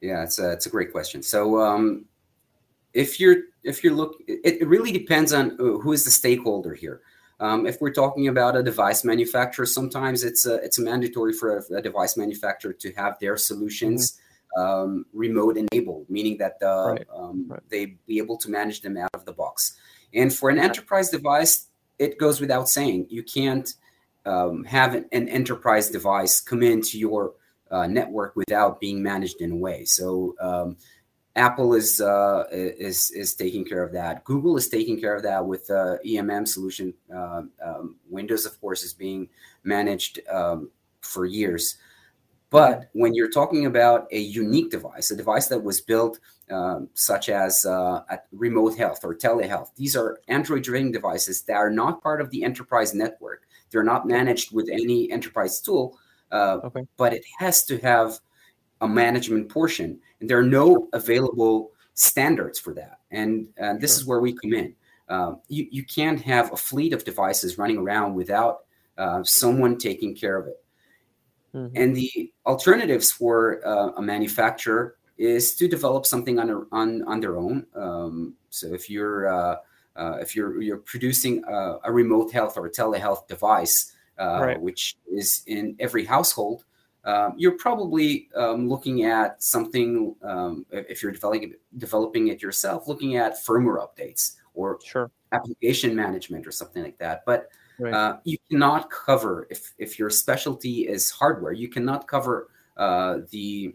Yeah 0.00 0.22
it's 0.22 0.38
a, 0.38 0.52
it's 0.52 0.66
a 0.66 0.70
great 0.70 0.92
question. 0.92 1.22
So 1.22 1.60
um, 1.60 2.06
if 2.94 3.20
you're 3.20 3.36
if 3.62 3.82
you're 3.84 3.94
look 3.94 4.16
it, 4.26 4.62
it 4.62 4.68
really 4.68 4.92
depends 4.92 5.32
on 5.32 5.52
uh, 5.52 5.78
who 5.78 5.92
is 5.92 6.04
the 6.04 6.10
stakeholder 6.10 6.74
here 6.74 7.00
um, 7.40 7.66
if 7.66 7.80
we're 7.80 7.92
talking 7.92 8.28
about 8.28 8.56
a 8.56 8.62
device 8.62 9.04
manufacturer 9.04 9.66
sometimes 9.66 10.24
it's 10.24 10.46
a, 10.46 10.56
it's 10.56 10.78
a 10.78 10.82
mandatory 10.82 11.32
for 11.32 11.58
a, 11.58 11.74
a 11.76 11.82
device 11.82 12.16
manufacturer 12.16 12.72
to 12.72 12.92
have 12.92 13.18
their 13.20 13.36
solutions 13.36 14.20
um, 14.56 15.06
remote 15.12 15.56
enabled, 15.56 16.06
meaning 16.08 16.36
that 16.38 16.58
the, 16.60 16.66
Right. 16.66 17.06
um, 17.14 17.46
Right. 17.48 17.60
they 17.68 17.86
be 18.06 18.18
able 18.18 18.36
to 18.38 18.50
manage 18.50 18.80
them 18.80 18.96
out 18.96 19.10
of 19.14 19.24
the 19.24 19.32
box. 19.32 19.76
And 20.12 20.32
for 20.32 20.50
an 20.50 20.58
enterprise 20.58 21.10
device, 21.10 21.68
it 21.98 22.18
goes 22.18 22.40
without 22.40 22.68
saying 22.68 23.06
you 23.10 23.22
can't 23.22 23.72
um, 24.26 24.64
have 24.64 24.94
an, 24.94 25.06
an 25.12 25.28
enterprise 25.28 25.90
device 25.90 26.40
come 26.40 26.62
into 26.62 26.98
your 26.98 27.34
uh, 27.70 27.86
network 27.86 28.34
without 28.34 28.80
being 28.80 29.02
managed 29.02 29.40
in 29.40 29.52
a 29.52 29.56
way. 29.56 29.84
So 29.84 30.34
um, 30.40 30.76
Apple 31.36 31.74
is 31.74 32.00
uh, 32.00 32.44
is 32.50 33.10
is 33.12 33.34
taking 33.34 33.64
care 33.64 33.82
of 33.82 33.92
that. 33.92 34.24
Google 34.24 34.56
is 34.56 34.68
taking 34.68 35.00
care 35.00 35.14
of 35.14 35.22
that 35.22 35.46
with 35.46 35.68
the 35.68 36.00
EMM 36.04 36.46
solution. 36.46 36.92
Um, 37.14 37.50
um, 37.64 37.96
Windows, 38.08 38.46
of 38.46 38.60
course, 38.60 38.82
is 38.82 38.92
being 38.92 39.28
managed 39.62 40.20
um, 40.28 40.70
for 41.02 41.26
years. 41.26 41.76
But 42.50 42.90
when 42.94 43.14
you're 43.14 43.30
talking 43.30 43.66
about 43.66 44.08
a 44.10 44.18
unique 44.18 44.72
device, 44.72 45.12
a 45.12 45.16
device 45.16 45.46
that 45.48 45.62
was 45.62 45.80
built 45.80 46.18
um, 46.50 46.88
such 46.94 47.28
as 47.28 47.64
uh, 47.64 48.02
at 48.10 48.26
remote 48.32 48.76
health 48.76 49.04
or 49.04 49.14
telehealth, 49.14 49.68
these 49.76 49.94
are 49.94 50.18
Android-driven 50.26 50.90
devices 50.90 51.42
that 51.42 51.54
are 51.54 51.70
not 51.70 52.02
part 52.02 52.20
of 52.20 52.28
the 52.30 52.42
enterprise 52.42 52.92
network. 52.92 53.46
They're 53.70 53.84
not 53.84 54.08
managed 54.08 54.52
with 54.52 54.68
any 54.68 55.08
enterprise 55.12 55.60
tool, 55.60 55.96
uh, 56.32 56.58
Okay. 56.64 56.88
but 56.96 57.12
it 57.14 57.22
has 57.38 57.64
to 57.66 57.78
have 57.78 58.18
a 58.80 58.88
management 58.88 59.48
portion, 59.48 59.98
and 60.20 60.28
there 60.30 60.38
are 60.38 60.42
no 60.42 60.88
available 60.92 61.72
standards 61.94 62.58
for 62.58 62.72
that. 62.74 63.00
And 63.10 63.48
uh, 63.60 63.74
this 63.74 63.92
Sure. 63.94 64.00
is 64.02 64.06
where 64.06 64.20
we 64.20 64.32
come 64.32 64.52
in. 64.54 64.74
Um, 65.08 65.40
you 65.48 65.66
you 65.70 65.84
can't 65.84 66.20
have 66.22 66.52
a 66.52 66.56
fleet 66.56 66.92
of 66.92 67.04
devices 67.04 67.58
running 67.58 67.78
around 67.78 68.14
without 68.14 68.64
uh, 68.96 69.22
someone 69.24 69.76
taking 69.78 70.14
care 70.14 70.36
of 70.38 70.46
it. 70.46 70.64
Mhm. 71.54 71.72
And 71.74 71.96
the 71.96 72.32
alternatives 72.46 73.10
for 73.10 73.60
uh, 73.66 73.90
a 73.96 74.02
manufacturer 74.02 74.96
is 75.18 75.54
to 75.56 75.66
develop 75.68 76.06
something 76.06 76.38
on 76.38 76.46
their, 76.46 76.62
on, 76.72 77.02
on 77.08 77.20
their 77.20 77.36
own. 77.36 77.66
Um, 77.74 78.34
so 78.50 78.72
if 78.72 78.88
you're 78.88 79.28
uh, 79.28 79.56
uh, 79.96 80.18
if 80.20 80.36
you're 80.36 80.62
you're 80.62 80.78
producing 80.78 81.42
a, 81.44 81.78
a 81.84 81.92
remote 81.92 82.32
health 82.32 82.56
or 82.56 82.66
a 82.66 82.70
telehealth 82.70 83.26
device, 83.26 83.92
uh, 84.18 84.38
Right. 84.40 84.60
which 84.60 84.96
is 85.10 85.42
in 85.46 85.74
every 85.80 86.04
household, 86.04 86.64
um, 87.04 87.34
you're 87.36 87.56
probably 87.56 88.28
um, 88.36 88.68
looking 88.68 89.04
at 89.04 89.42
something. 89.42 90.14
Um, 90.22 90.66
if 90.70 91.02
you're 91.02 91.12
developing 91.12 91.54
developing 91.78 92.28
it 92.28 92.42
yourself, 92.42 92.88
looking 92.88 93.16
at 93.16 93.44
firmware 93.44 93.78
updates 93.78 94.36
or 94.54 94.78
Sure. 94.84 95.10
application 95.32 95.94
management 95.94 96.46
or 96.46 96.52
something 96.52 96.82
like 96.82 96.98
that. 96.98 97.22
But 97.24 97.48
Right. 97.78 97.94
uh, 97.94 98.18
you 98.24 98.36
cannot 98.50 98.90
cover 98.90 99.46
if 99.50 99.72
if 99.78 99.98
your 99.98 100.10
specialty 100.10 100.86
is 100.86 101.10
hardware, 101.10 101.52
you 101.52 101.68
cannot 101.68 102.06
cover 102.06 102.50
uh, 102.76 103.20
the 103.30 103.74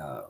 uh, 0.00 0.22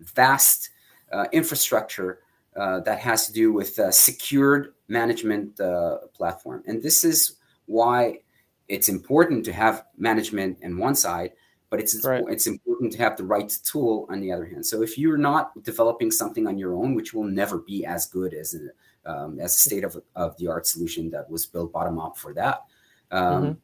vast 0.00 0.70
uh, 1.10 1.24
infrastructure 1.32 2.20
uh, 2.54 2.80
that 2.80 2.98
has 2.98 3.26
to 3.26 3.32
do 3.32 3.52
with 3.52 3.78
uh, 3.78 3.90
secured 3.90 4.74
management 4.88 5.58
uh, 5.60 5.98
platform. 6.12 6.62
And 6.66 6.82
this 6.82 7.04
is 7.04 7.36
why 7.66 8.20
it's 8.68 8.88
important 8.88 9.44
to 9.46 9.52
have 9.52 9.84
management 9.96 10.58
on 10.64 10.78
one 10.78 10.94
side, 10.94 11.32
but 11.70 11.80
it's 11.80 12.04
Right. 12.04 12.24
it's 12.28 12.46
important 12.46 12.92
to 12.92 12.98
have 12.98 13.16
the 13.16 13.24
right 13.24 13.48
tool 13.64 14.06
on 14.10 14.20
the 14.20 14.32
other 14.32 14.44
hand. 14.46 14.64
So 14.66 14.82
if 14.82 14.96
you're 14.98 15.18
not 15.18 15.62
developing 15.62 16.10
something 16.10 16.46
on 16.46 16.58
your 16.58 16.74
own, 16.74 16.94
which 16.94 17.12
will 17.14 17.24
never 17.24 17.58
be 17.58 17.84
as 17.84 18.06
good 18.06 18.32
as 18.34 18.54
a, 18.54 19.10
um, 19.10 19.40
as 19.40 19.54
a 19.54 19.58
state 19.58 19.84
of, 19.84 19.96
of 20.14 20.36
the 20.38 20.48
art 20.48 20.66
solution 20.66 21.10
that 21.10 21.28
was 21.30 21.46
built 21.46 21.72
bottom 21.72 21.98
up 21.98 22.16
for 22.18 22.32
that, 22.34 22.64
um, 23.10 23.42
Mhm. 23.44 23.56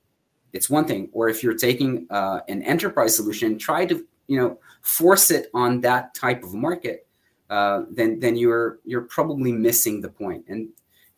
it's 0.52 0.70
one 0.70 0.86
thing. 0.86 1.08
Or 1.12 1.28
if 1.28 1.42
you're 1.42 1.54
taking 1.56 2.06
uh, 2.10 2.40
an 2.48 2.62
enterprise 2.62 3.14
solution, 3.16 3.58
try 3.58 3.86
to 3.86 4.06
you 4.26 4.38
know 4.38 4.58
force 4.80 5.30
it 5.30 5.50
on 5.52 5.80
that 5.82 6.14
type 6.14 6.42
of 6.44 6.54
market, 6.54 7.06
uh, 7.50 7.82
then 7.90 8.18
then 8.20 8.36
you're 8.36 8.78
you're 8.84 9.02
probably 9.02 9.52
missing 9.52 10.00
the 10.00 10.08
point. 10.08 10.44
And 10.48 10.68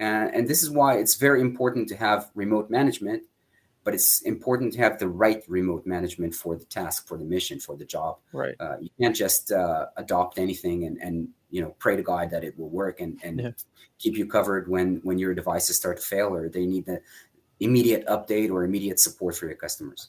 uh, 0.00 0.28
and 0.34 0.46
this 0.48 0.62
is 0.62 0.70
why 0.70 0.98
it's 0.98 1.14
very 1.14 1.40
important 1.40 1.88
to 1.88 1.96
have 1.96 2.30
remote 2.34 2.68
management, 2.68 3.22
but 3.86 3.94
it's 3.94 4.20
important 4.22 4.72
to 4.72 4.80
have 4.80 4.98
the 4.98 5.06
right 5.06 5.44
remote 5.46 5.86
management 5.86 6.34
for 6.34 6.56
the 6.56 6.64
task, 6.64 7.06
for 7.06 7.16
the 7.16 7.24
mission, 7.24 7.60
for 7.60 7.76
the 7.76 7.84
job. 7.84 8.18
Right. 8.32 8.56
Uh, 8.58 8.78
you 8.80 8.90
can't 9.00 9.14
just 9.14 9.52
uh, 9.52 9.86
adopt 9.96 10.40
anything 10.40 10.86
and, 10.86 10.98
and 11.00 11.28
you 11.50 11.62
know 11.62 11.70
pray 11.78 11.94
to 11.94 12.02
God 12.02 12.28
that 12.30 12.42
it 12.42 12.58
will 12.58 12.68
work 12.68 13.00
and, 13.00 13.20
and 13.22 13.40
Yeah. 13.40 13.50
keep 14.00 14.16
you 14.16 14.26
covered 14.26 14.66
when 14.68 14.96
when 15.04 15.20
your 15.20 15.34
devices 15.34 15.76
start 15.76 15.98
to 15.98 16.02
fail 16.02 16.34
or 16.34 16.48
they 16.48 16.66
need 16.66 16.84
the 16.84 17.00
immediate 17.60 18.04
update 18.08 18.50
or 18.50 18.64
immediate 18.64 18.98
support 18.98 19.36
for 19.36 19.46
your 19.46 19.54
customers. 19.54 20.08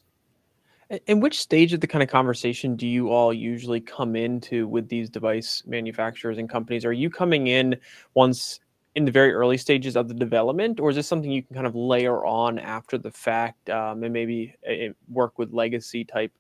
In 1.06 1.20
which 1.20 1.40
stage 1.40 1.72
of 1.72 1.80
the 1.80 1.88
kind 1.88 2.02
of 2.02 2.10
conversation 2.10 2.76
do 2.78 2.88
you 2.88 3.12
all 3.12 3.32
usually 3.32 3.80
come 3.80 4.16
into 4.16 4.68
with 4.68 4.90
these 4.90 5.08
device 5.08 5.62
manufacturers 5.68 6.40
and 6.40 6.50
companies? 6.50 6.84
Are 6.84 6.94
you 6.94 7.12
coming 7.12 7.46
in 7.46 7.76
once 8.16 8.60
in 8.98 9.06
the 9.06 9.12
very 9.12 9.32
early 9.32 9.58
stages 9.60 9.96
of 9.96 10.08
the 10.08 10.14
development, 10.16 10.80
or 10.80 10.90
is 10.90 10.96
this 10.96 11.08
something 11.08 11.30
you 11.30 11.44
can 11.44 11.54
kind 11.54 11.68
of 11.68 11.76
layer 11.76 12.26
on 12.26 12.58
after 12.58 12.98
the 12.98 13.12
fact 13.12 13.70
um, 13.70 14.04
and 14.04 14.12
maybe 14.12 14.56
uh, 14.68 14.92
work 15.08 15.38
with 15.38 15.54
legacy 15.54 16.04
type 16.04 16.32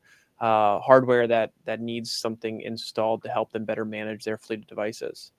uh, 0.41 0.79
hardware 0.79 1.27
that 1.27 1.51
that 1.65 1.79
needs 1.79 2.11
something 2.11 2.61
installed 2.61 3.21
to 3.21 3.29
help 3.29 3.51
them 3.51 3.63
better 3.63 3.85
manage 3.85 4.23
their 4.23 4.39
fleet 4.39 4.57
of 4.61 4.67
devices? 4.67 5.33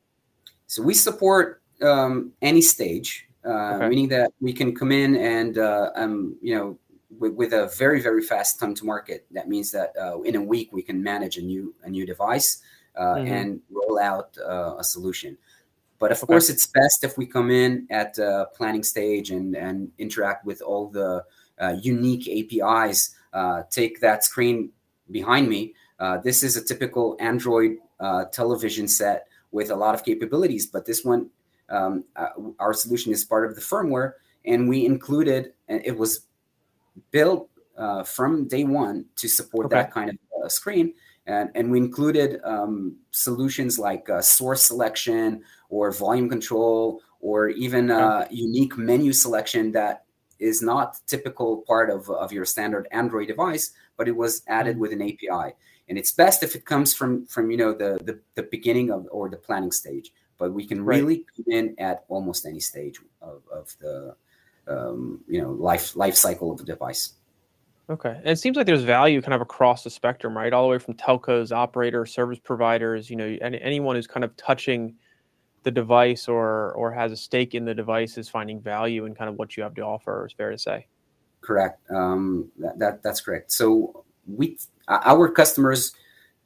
So 0.69 0.81
we 0.81 0.95
support 0.95 1.61
um, 1.83 2.31
any 2.41 2.63
stage, 2.63 3.27
uh, 3.45 3.75
Okay. 3.75 3.89
meaning 3.89 4.09
that 4.11 4.31
we 4.41 4.53
can 4.53 4.73
come 4.73 4.93
in 4.93 5.17
and 5.17 5.59
uh, 5.59 5.91
um, 5.97 6.37
you 6.41 6.55
know 6.55 6.79
with, 7.19 7.33
with 7.35 7.53
a 7.53 7.67
very 7.77 8.01
very 8.01 8.23
fast 8.23 8.61
time 8.61 8.75
to 8.77 8.85
market. 8.85 9.27
That 9.33 9.49
means 9.49 9.73
that 9.73 9.93
uh, 10.01 10.21
in 10.21 10.37
a 10.37 10.43
week 10.43 10.69
we 10.73 10.83
can 10.83 11.03
manage 11.03 11.37
a 11.37 11.43
new 11.43 11.75
a 11.83 11.91
new 11.91 12.07
device 12.07 12.63
uh, 12.95 13.17
Mhm. 13.17 13.27
and 13.27 13.61
roll 13.71 13.99
out 13.99 14.39
uh, 14.39 14.77
a 14.79 14.85
solution. 14.85 15.37
But 15.99 16.13
of 16.13 16.23
Okay. 16.23 16.27
course, 16.27 16.49
it's 16.51 16.67
best 16.67 17.03
if 17.03 17.19
we 17.19 17.27
come 17.27 17.51
in 17.51 17.87
at 17.91 18.15
the 18.15 18.49
planning 18.55 18.83
stage 18.85 19.31
and 19.31 19.57
and 19.57 19.91
interact 19.99 20.45
with 20.45 20.63
all 20.63 20.89
the 20.89 21.25
uh, 21.61 21.77
unique 21.83 22.29
APIs. 22.29 23.15
Uh, 23.33 23.63
take 23.71 24.01
that 24.01 24.25
screen 24.25 24.71
behind 25.11 25.49
me. 25.49 25.75
Uh, 25.99 26.19
this 26.19 26.43
is 26.43 26.57
a 26.57 26.65
typical 26.65 27.17
Android 27.21 27.77
uh, 28.01 28.25
television 28.27 28.87
set 28.89 29.27
with 29.51 29.71
a 29.71 29.77
lot 29.77 29.95
of 29.95 30.05
capabilities, 30.05 30.67
but 30.67 30.85
this 30.87 31.05
one, 31.05 31.29
um, 31.69 32.05
uh, 32.17 32.29
our 32.59 32.73
solution 32.73 33.13
is 33.13 33.25
part 33.25 33.45
of 33.47 33.55
the 33.55 33.61
firmware, 33.61 34.13
and 34.45 34.69
we 34.69 34.87
included, 34.87 35.53
and 35.69 35.83
it 35.85 35.97
was 35.97 36.27
built 37.11 37.51
uh, 37.77 38.03
from 38.05 38.47
day 38.49 38.65
one 38.65 39.05
to 39.17 39.29
support 39.29 39.67
Okay. 39.67 39.77
that 39.77 39.93
kind 39.93 40.11
of 40.11 40.17
uh, 40.45 40.49
screen. 40.49 40.95
And, 41.29 41.51
and 41.55 41.71
we 41.71 41.77
included 41.79 42.41
um, 42.43 42.97
solutions 43.11 43.79
like 43.79 44.09
uh, 44.09 44.23
source 44.23 44.63
selection 44.63 45.43
or 45.69 45.93
volume 45.93 46.29
control 46.31 47.03
or 47.21 47.51
even 47.51 47.91
uh, 47.91 48.27
unique 48.31 48.79
menu 48.79 49.13
selection 49.13 49.71
that 49.73 50.05
is 50.39 50.63
not 50.63 50.99
typical 51.07 51.65
part 51.67 51.91
of, 51.91 52.09
of 52.09 52.33
your 52.33 52.47
standard 52.47 52.89
Android 52.93 53.29
device, 53.29 53.73
but 53.99 54.09
it 54.09 54.17
was 54.17 54.43
added 54.49 54.77
Mhm. 54.77 54.81
with 54.81 54.93
an 54.93 55.03
API. 55.03 55.55
And 55.89 55.99
it's 55.99 56.13
best 56.13 56.43
if 56.43 56.55
it 56.55 56.65
comes 56.65 56.95
from 56.95 57.27
from 57.27 57.51
you 57.51 57.57
know 57.57 57.73
the 57.73 57.99
the, 58.05 58.21
the 58.35 58.45
beginning 58.45 58.91
of 58.91 59.07
or 59.11 59.29
the 59.29 59.37
planning 59.37 59.73
stage. 59.73 60.13
But 60.39 60.53
we 60.53 60.67
can 60.67 60.85
really 60.85 61.27
come 61.35 61.47
in 61.49 61.75
at 61.79 62.05
almost 62.09 62.47
any 62.47 62.61
stage 62.61 63.01
of, 63.21 63.43
of 63.53 63.75
the 63.81 64.15
um, 64.67 65.25
you 65.29 65.41
know 65.43 65.53
life 65.53 65.97
life 65.97 66.15
cycle 66.15 66.53
of 66.53 66.59
the 66.59 66.65
device. 66.65 67.15
Okay. 67.91 68.11
And 68.11 68.29
it 68.29 68.39
seems 68.39 68.57
like 68.57 68.67
there's 68.67 68.83
value 68.83 69.23
kind 69.23 69.35
of 69.35 69.41
across 69.41 69.83
the 69.83 69.91
spectrum, 69.91 70.37
right? 70.37 70.53
All 70.53 70.65
the 70.65 70.69
way 70.69 70.79
from 70.79 70.95
telcos, 70.95 71.53
operators, 71.53 72.13
service 72.13 72.39
providers, 72.39 73.09
you 73.09 73.17
know, 73.17 73.37
any, 73.41 73.61
anyone 73.63 73.97
who's 73.97 74.07
kind 74.07 74.25
of 74.25 74.37
touching 74.37 74.95
the 75.63 75.71
device 75.71 76.29
or 76.29 76.73
or 76.73 76.93
has 76.93 77.13
a 77.13 77.17
stake 77.17 77.55
in 77.55 77.65
the 77.65 77.75
device 77.75 78.17
is 78.17 78.29
finding 78.29 78.61
value 78.61 79.07
in 79.07 79.15
kind 79.15 79.29
of 79.29 79.37
what 79.37 79.57
you 79.57 79.63
have 79.63 79.75
to 79.75 79.83
offer, 79.83 80.27
is 80.27 80.33
fair 80.33 80.51
to 80.51 80.59
say. 80.59 80.87
Correct. 81.41 81.81
Um, 81.91 82.51
that, 82.59 82.79
that 82.79 83.03
that's 83.03 83.21
correct. 83.21 83.53
So 83.53 84.05
we 84.27 84.59
our 84.89 85.29
customers 85.31 85.93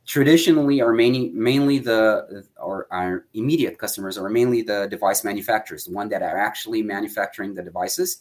traditionally 0.06 0.80
are 0.80 0.92
mainly 0.92 1.30
mainly 1.30 1.78
the 1.78 2.44
or 2.56 2.86
our 2.90 3.26
immediate 3.34 3.78
customers 3.78 4.16
are 4.16 4.28
mainly 4.28 4.62
the 4.62 4.86
device 4.88 5.24
manufacturers, 5.24 5.84
the 5.84 5.92
one 5.92 6.08
that 6.08 6.22
are 6.22 6.38
actually 6.38 6.82
manufacturing 6.82 7.54
the 7.54 7.62
devices. 7.62 8.18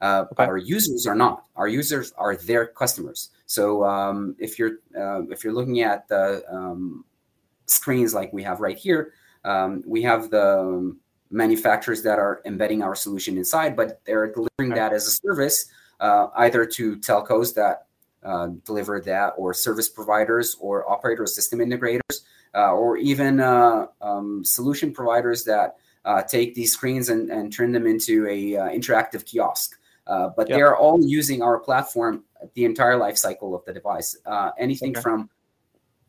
Uh, 0.00 0.24
Okay. 0.32 0.44
Our 0.44 0.56
users 0.56 1.06
are 1.06 1.14
not. 1.14 1.44
Our 1.56 1.68
users 1.68 2.12
are 2.16 2.36
their 2.36 2.66
customers. 2.66 3.30
So 3.46 3.84
um, 3.84 4.36
if 4.38 4.58
you're 4.58 4.78
uh, 4.98 5.22
if 5.30 5.44
you're 5.44 5.52
looking 5.52 5.80
at 5.80 6.08
the 6.08 6.42
um, 6.50 7.04
screens 7.66 8.12
like 8.14 8.32
we 8.32 8.42
have 8.42 8.60
right 8.60 8.76
here, 8.76 9.12
um, 9.44 9.82
we 9.86 10.02
have 10.02 10.30
the 10.30 10.58
um, 10.58 10.98
manufacturers 11.30 12.02
that 12.02 12.18
are 12.18 12.42
embedding 12.44 12.82
our 12.82 12.94
solution 12.94 13.36
inside, 13.36 13.76
but 13.76 14.00
they're 14.04 14.26
delivering 14.32 14.72
Okay. 14.72 14.80
that 14.80 14.92
as 14.92 15.06
a 15.06 15.10
service 15.10 15.66
uh, 16.00 16.28
either 16.36 16.66
to 16.66 16.96
telcos 16.98 17.54
that 17.54 17.86
uh, 18.22 18.48
deliver 18.64 19.00
that, 19.00 19.34
or 19.36 19.52
service 19.52 19.88
providers, 19.88 20.56
or 20.60 20.90
operator 20.90 21.26
system 21.26 21.58
integrators, 21.58 22.22
uh, 22.54 22.72
or 22.72 22.96
even 22.96 23.40
uh, 23.40 23.86
um, 24.00 24.44
solution 24.44 24.92
providers 24.92 25.44
that 25.44 25.76
uh, 26.04 26.22
take 26.22 26.54
these 26.54 26.72
screens 26.72 27.08
and, 27.08 27.30
and 27.30 27.52
turn 27.52 27.72
them 27.72 27.86
into 27.86 28.26
a 28.28 28.56
uh, 28.56 28.68
interactive 28.68 29.24
kiosk. 29.24 29.78
Uh, 30.06 30.30
but 30.36 30.48
Yep. 30.48 30.56
they 30.56 30.62
are 30.62 30.76
all 30.76 31.02
using 31.02 31.42
our 31.42 31.58
platform 31.58 32.24
the 32.54 32.64
entire 32.64 32.96
life 32.96 33.16
cycle 33.16 33.54
of 33.54 33.64
the 33.64 33.72
device. 33.72 34.16
Uh, 34.26 34.50
anything 34.58 34.90
Okay. 34.90 35.00
from 35.00 35.30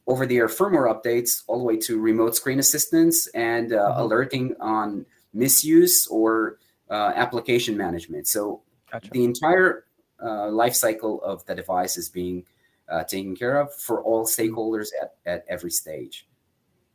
over 0.08 0.26
the 0.26 0.38
air 0.38 0.48
firmware 0.48 0.94
updates 0.94 1.44
all 1.48 1.58
the 1.58 1.64
way 1.64 1.78
to 1.78 2.00
remote 2.00 2.36
screen 2.36 2.60
assistance 2.60 3.28
and 3.28 3.74
uh, 3.74 3.78
mm-hmm. 3.78 4.02
alerting 4.02 4.56
on 4.60 5.06
misuse 5.34 6.08
or 6.08 6.60
uh, 6.90 7.14
application 7.16 7.76
management. 7.76 8.28
So 8.28 8.62
gotcha. 8.92 9.10
the 9.12 9.24
entire 9.24 9.86
uh, 10.22 10.50
life 10.50 10.76
cycle 10.76 11.22
of 11.24 11.46
the 11.46 11.56
device 11.56 11.98
is 11.98 12.10
being 12.10 12.46
uh, 12.88 13.04
taken 13.04 13.36
care 13.36 13.60
of 13.60 13.74
for 13.74 14.04
all 14.04 14.26
mm-hmm. 14.26 14.42
stakeholders 14.42 14.90
at, 15.02 15.16
at 15.26 15.46
every 15.48 15.72
stage. 15.72 16.28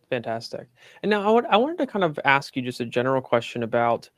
Fantastic. 0.08 0.68
And 1.02 1.10
now 1.10 1.28
I, 1.28 1.30
would, 1.32 1.46
I 1.46 1.56
wanted 1.56 1.78
to 1.78 1.86
kind 1.86 2.04
of 2.04 2.18
ask 2.24 2.56
you 2.56 2.62
just 2.62 2.80
a 2.80 2.84
general 2.86 3.20
question 3.20 3.62
about 3.62 4.10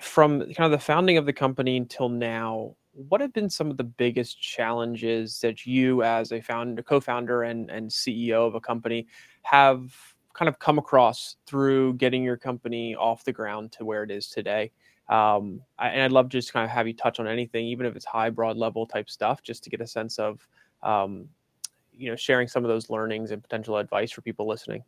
from 0.00 0.40
kind 0.40 0.60
of 0.66 0.70
the 0.70 0.78
founding 0.78 1.16
of 1.16 1.26
the 1.26 1.32
company 1.32 1.76
until 1.76 2.08
now, 2.08 2.76
what 2.92 3.20
have 3.20 3.32
been 3.32 3.48
some 3.48 3.70
of 3.70 3.76
the 3.76 3.84
biggest 3.84 4.40
challenges 4.40 5.40
that 5.40 5.66
you 5.66 6.02
as 6.02 6.32
a 6.32 6.40
founder 6.40 6.82
co-founder 6.82 7.44
and, 7.44 7.70
and 7.70 7.88
ceo 7.90 8.46
of 8.46 8.54
a 8.54 8.60
company 8.60 9.06
have 9.42 9.92
kind 10.34 10.48
of 10.48 10.58
come 10.58 10.78
across 10.78 11.36
through 11.46 11.94
getting 11.94 12.22
your 12.22 12.36
company 12.36 12.94
off 12.94 13.24
the 13.24 13.32
ground 13.32 13.72
to 13.72 13.84
where 13.84 14.02
it 14.02 14.10
is 14.10 14.28
today? 14.28 14.70
Um, 15.08 15.60
I, 15.76 15.88
and 15.88 16.02
i'd 16.02 16.12
love 16.12 16.28
to 16.28 16.38
just 16.38 16.52
kind 16.52 16.64
of 16.64 16.70
have 16.70 16.86
you 16.86 16.94
touch 16.94 17.18
on 17.18 17.26
anything 17.26 17.66
even 17.66 17.84
if 17.84 17.96
it's 17.96 18.04
high 18.04 18.30
broad 18.30 18.56
level 18.56 18.86
type 18.86 19.10
stuff 19.10 19.42
just 19.42 19.64
to 19.64 19.70
get 19.70 19.80
a 19.80 19.86
sense 19.86 20.20
of 20.20 20.46
um, 20.84 21.28
you 21.92 22.10
know 22.10 22.16
sharing 22.16 22.46
some 22.46 22.64
of 22.64 22.68
those 22.68 22.90
learnings 22.90 23.32
and 23.32 23.42
potential 23.42 23.76
advice 23.76 24.12
for 24.12 24.22
people 24.22 24.46
listening. 24.46 24.84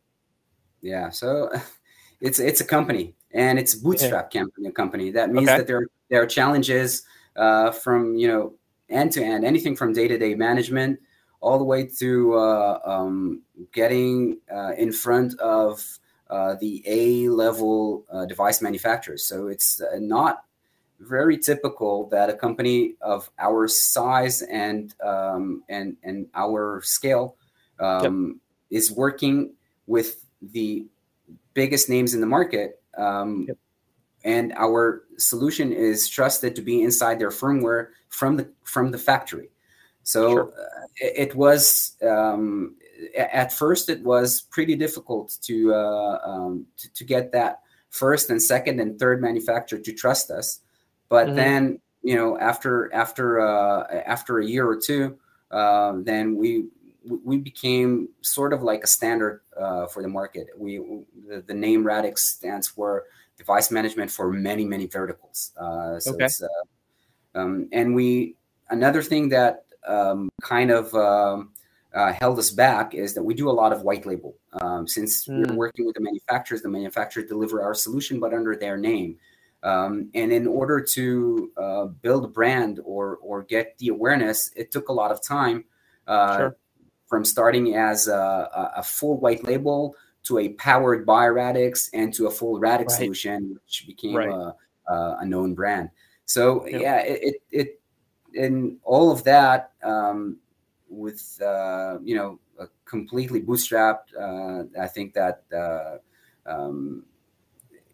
Yeah 0.81 1.09
so 1.09 1.49
it's 2.21 2.39
it's 2.39 2.61
a 2.61 2.65
company 2.65 3.15
and 3.33 3.57
it's 3.59 3.75
bootstrap 3.75 4.33
yeah. 4.33 4.41
company 4.41 4.71
company 4.71 5.11
that 5.11 5.31
means 5.31 5.49
okay. 5.49 5.57
that 5.59 5.67
there 5.67 5.87
there 6.09 6.21
are 6.21 6.27
challenges 6.27 7.03
uh, 7.35 7.71
from 7.71 8.15
you 8.15 8.27
know 8.27 8.53
end 8.89 9.11
to 9.13 9.23
end, 9.23 9.43
anything 9.43 9.75
from 9.75 9.93
day 9.93 10.07
to 10.07 10.17
day 10.17 10.35
management 10.35 10.99
all 11.41 11.57
the 11.57 11.63
way 11.63 11.85
to 11.85 12.35
uh, 12.35 12.79
um, 12.85 13.41
getting 13.73 14.39
uh, 14.53 14.71
in 14.77 14.93
front 14.93 15.37
of 15.39 15.99
uh, 16.29 16.55
the 16.61 16.81
A 16.85 17.27
level 17.29 18.05
uh, 18.11 18.25
device 18.25 18.61
manufacturers. 18.61 19.25
So 19.25 19.47
it's 19.47 19.81
uh, 19.81 19.99
not 19.99 20.45
very 20.99 21.37
typical 21.37 22.07
that 22.09 22.29
a 22.29 22.33
company 22.33 22.95
of 23.01 23.29
our 23.39 23.67
size 23.67 24.41
and 24.43 24.95
um, 25.03 25.63
and 25.67 25.97
and 26.03 26.27
our 26.33 26.81
scale 26.83 27.35
um, 27.79 28.39
yep. 28.69 28.81
is 28.81 28.91
working 28.91 29.53
with 29.85 30.25
the 30.41 30.85
biggest 31.53 31.89
names 31.89 32.13
in 32.13 32.21
the 32.21 32.27
market 32.27 32.81
um, 32.97 33.45
yep 33.47 33.57
and 34.23 34.53
our 34.53 35.03
solution 35.17 35.71
is 35.73 36.07
trusted 36.07 36.55
to 36.55 36.61
be 36.61 36.81
inside 36.81 37.19
their 37.19 37.29
firmware 37.29 37.89
from 38.09 38.37
the 38.37 38.49
from 38.63 38.91
the 38.91 38.97
factory. 38.97 39.49
So 40.03 40.31
sure. 40.31 40.53
uh, 40.53 40.87
it, 40.97 41.29
it, 41.29 41.35
was 41.35 41.95
um, 42.05 42.75
at 43.17 43.51
first 43.53 43.89
it 43.89 44.03
was 44.03 44.41
pretty 44.41 44.75
difficult 44.75 45.37
to, 45.43 45.73
uh, 45.73 46.19
um, 46.25 46.65
to, 46.77 46.93
to 46.93 47.03
get 47.05 47.31
that 47.31 47.61
first 47.89 48.29
and 48.29 48.41
second 48.41 48.81
and 48.81 48.99
third 48.99 49.21
manufacturer 49.21 49.79
to 49.79 49.93
trust 49.93 50.29
us, 50.29 50.59
but 51.09 51.27
mm-hmm. 51.27 51.35
then 51.35 51.79
you 52.01 52.15
know 52.15 52.37
after 52.39 52.93
after 52.93 53.39
uh, 53.39 53.83
after 54.05 54.39
a 54.39 54.45
year 54.45 54.67
or 54.67 54.79
two, 54.79 55.17
uh, 55.51 55.93
then 55.97 56.35
we 56.35 56.65
we 57.23 57.37
became 57.37 58.09
sort 58.21 58.53
of 58.53 58.63
like 58.63 58.83
a 58.83 58.87
standard 58.87 59.41
uh, 59.59 59.87
for 59.87 60.01
the 60.01 60.07
market. 60.07 60.47
We 60.57 60.77
the, 61.27 61.43
the 61.45 61.53
name 61.53 61.85
Radix 61.85 62.19
stands 62.19 62.67
for 62.67 63.05
device 63.37 63.71
management 63.71 64.11
for 64.11 64.31
many 64.31 64.65
many 64.65 64.87
verticals. 64.87 65.51
Uh, 65.57 65.99
so 65.99 66.13
okay. 66.13 66.25
it's 66.25 66.41
uh, 66.41 66.47
um, 67.35 67.67
and 67.71 67.95
we 67.95 68.35
another 68.69 69.01
thing 69.01 69.29
that 69.29 69.65
um, 69.87 70.29
kind 70.41 70.71
of 70.71 70.93
um, 70.93 71.51
uh, 71.93 72.13
held 72.13 72.39
us 72.39 72.49
back 72.49 72.93
is 72.93 73.13
that 73.13 73.23
we 73.23 73.33
do 73.33 73.49
a 73.49 73.51
lot 73.51 73.73
of 73.73 73.83
white 73.83 74.05
label. 74.05 74.35
Um, 74.61 74.87
since 74.87 75.27
mm. 75.27 75.47
we're 75.47 75.55
working 75.55 75.85
with 75.85 75.95
the 75.95 76.01
manufacturers, 76.01 76.61
the 76.61 76.69
manufacturers 76.69 77.27
deliver 77.27 77.61
our 77.61 77.73
solution, 77.73 78.19
but 78.19 78.33
under 78.33 78.55
their 78.55 78.77
name. 78.77 79.17
Um, 79.61 80.09
and 80.13 80.31
in 80.31 80.45
order 80.45 80.81
to 80.81 81.51
uh, 81.55 81.85
build 81.85 82.25
a 82.25 82.27
brand 82.27 82.81
or 82.83 83.17
or 83.17 83.43
get 83.43 83.77
the 83.77 83.89
awareness, 83.89 84.51
it 84.55 84.71
took 84.71 84.89
a 84.89 84.93
lot 84.93 85.11
of 85.11 85.21
time. 85.21 85.65
Uh, 86.05 86.37
sure. 86.37 86.57
From 87.13 87.25
starting 87.25 87.75
as 87.75 88.07
a, 88.07 88.71
a, 88.77 88.81
full 88.81 89.19
white 89.19 89.43
label 89.43 89.95
to 90.23 90.39
a 90.39 90.49
powered 90.49 91.05
by 91.05 91.25
Radix 91.25 91.91
and 91.93 92.11
to 92.15 92.25
a 92.25 92.31
full 92.31 92.59
Radix 92.59 92.93
right. 92.93 93.01
solution, 93.01 93.59
which 93.63 93.85
became 93.85 94.15
right. 94.15 94.29
a, 94.87 95.17
a, 95.19 95.23
known 95.23 95.53
brand. 95.53 95.91
So 96.25 96.65
yep. 96.65 96.81
yeah, 96.81 96.97
it, 97.01 97.35
it, 97.51 97.81
in 98.33 98.79
all 98.83 99.11
of 99.11 99.23
that 99.25 99.73
um, 99.83 100.37
with 100.89 101.39
uh, 101.39 101.99
you 102.03 102.15
know 102.15 102.39
completely 102.83 103.43
bootstrapped. 103.43 104.09
Uh, 104.19 104.63
I 104.81 104.87
think 104.87 105.13
that 105.13 105.43
uh, 105.55 105.97
um, 106.47 107.03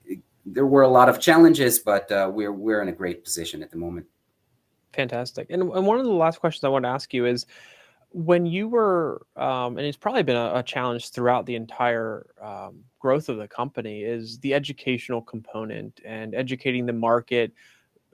it, 0.05 0.19
there 0.45 0.65
were 0.65 0.84
a 0.84 0.88
lot 0.88 1.10
of 1.10 1.19
challenges, 1.19 1.77
but 1.77 2.10
uh, 2.10 2.32
we're 2.34 2.53
we're 2.53 2.82
in 2.82 2.88
a 2.88 2.93
great 2.93 3.25
position 3.25 3.62
at 3.63 3.69
the 3.69 3.77
moment. 3.77 4.05
Fantastic. 4.93 5.47
And, 5.49 5.63
and 5.63 5.86
one 5.86 5.99
of 5.99 6.05
the 6.05 6.12
last 6.13 6.39
questions 6.39 6.63
I 6.63 6.69
want 6.69 6.86
to 6.86 6.89
ask 6.89 7.13
you 7.13 7.25
is 7.25 7.45
when 8.12 8.45
you 8.45 8.67
were 8.67 9.22
um, 9.36 9.78
and 9.78 9.86
it's 9.86 9.98
probably 9.98 10.24
been 10.24 10.36
a, 10.36 10.56
a 10.56 10.63
challenge 10.63 11.12
throughout 11.12 11.45
the 11.45 11.56
entire 11.56 12.26
um, 12.41 12.84
growth 13.00 13.30
of 13.30 13.38
the 13.38 13.48
company 13.48 14.02
is 14.02 14.39
the 14.39 14.54
educational 14.54 15.22
component 15.22 16.00
and 16.04 16.34
educating 16.34 16.86
the 16.86 16.93
market 16.93 17.54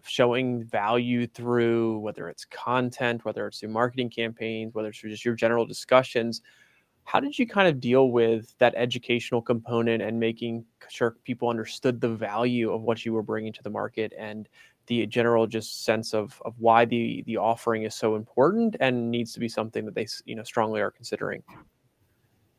showing 0.03 0.63
value 0.63 1.25
through 1.25 1.97
whether 1.99 2.27
it's 2.29 2.45
content 2.45 3.23
whether 3.23 3.47
it's 3.47 3.59
through 3.59 3.69
marketing 3.69 4.09
campaigns 4.09 4.73
whether 4.73 4.89
it's 4.89 4.99
just 4.99 5.25
your 5.25 5.35
general 5.35 5.65
discussions. 5.65 6.41
How 7.05 7.19
did 7.19 7.37
you 7.37 7.47
kind 7.47 7.67
of 7.67 7.79
deal 7.79 8.09
with 8.09 8.57
that 8.57 8.73
educational 8.75 9.39
component 9.39 10.01
and 10.01 10.19
making 10.19 10.65
sure 10.89 11.17
people 11.23 11.49
understood 11.49 12.01
the 12.01 12.09
value 12.09 12.73
of 12.73 12.81
what 12.81 13.05
you 13.05 13.13
were 13.13 13.21
bringing 13.21 13.53
to 13.53 13.63
the 13.63 13.69
market 13.69 14.11
and 14.17 14.49
the 14.87 15.05
general 15.07 15.47
just 15.47 15.83
sense 15.83 16.13
of 16.13 16.41
of 16.45 16.53
why 16.59 16.85
the 16.85 17.23
the 17.25 17.37
offering 17.37 17.83
is 17.83 17.95
so 17.95 18.15
important 18.15 18.75
and 18.79 19.11
needs 19.11 19.33
to 19.33 19.39
be 19.39 19.49
something 19.49 19.85
that 19.85 19.95
they 19.95 20.07
you 20.25 20.35
know 20.35 20.43
strongly 20.43 20.81
are 20.81 20.91
considering 20.91 21.43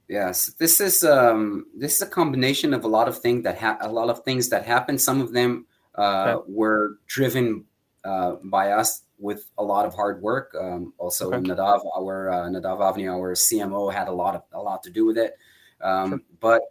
yes 0.08 0.46
this 0.58 0.80
is 0.80 1.04
um 1.04 1.66
this 1.76 1.96
is 1.96 2.02
a 2.02 2.06
combination 2.06 2.74
of 2.74 2.84
a 2.84 2.88
lot 2.88 3.08
of 3.08 3.18
things 3.18 3.42
that 3.42 3.58
ha- 3.58 3.78
a 3.80 3.90
lot 3.90 4.08
of 4.08 4.22
things 4.24 4.48
that 4.48 4.64
happen 4.64 4.98
some 4.98 5.20
of 5.20 5.32
them 5.32 5.66
uh, 5.98 6.34
okay. 6.36 6.52
were 6.52 6.98
driven 7.06 7.64
uh, 8.04 8.32
by 8.44 8.70
us 8.70 9.02
with 9.18 9.50
a 9.56 9.64
lot 9.64 9.86
of 9.86 9.94
hard 9.94 10.20
work 10.20 10.54
um, 10.60 10.92
also 10.98 11.32
okay. 11.32 11.38
nadav 11.38 11.80
our 11.96 12.30
uh, 12.30 12.48
nadav 12.48 12.78
avni 12.80 13.08
our 13.10 13.34
cmo 13.34 13.92
had 13.92 14.08
a 14.08 14.12
lot 14.12 14.34
of 14.34 14.42
a 14.52 14.60
lot 14.60 14.82
to 14.82 14.90
do 14.90 15.04
with 15.04 15.16
it 15.16 15.36
um, 15.80 16.10
sure. 16.10 16.20
but 16.40 16.62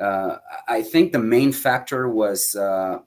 uh, 0.00 0.36
i 0.68 0.80
think 0.82 1.12
the 1.12 1.18
main 1.18 1.52
factor 1.52 2.08
was 2.08 2.54
uh, 2.54 2.98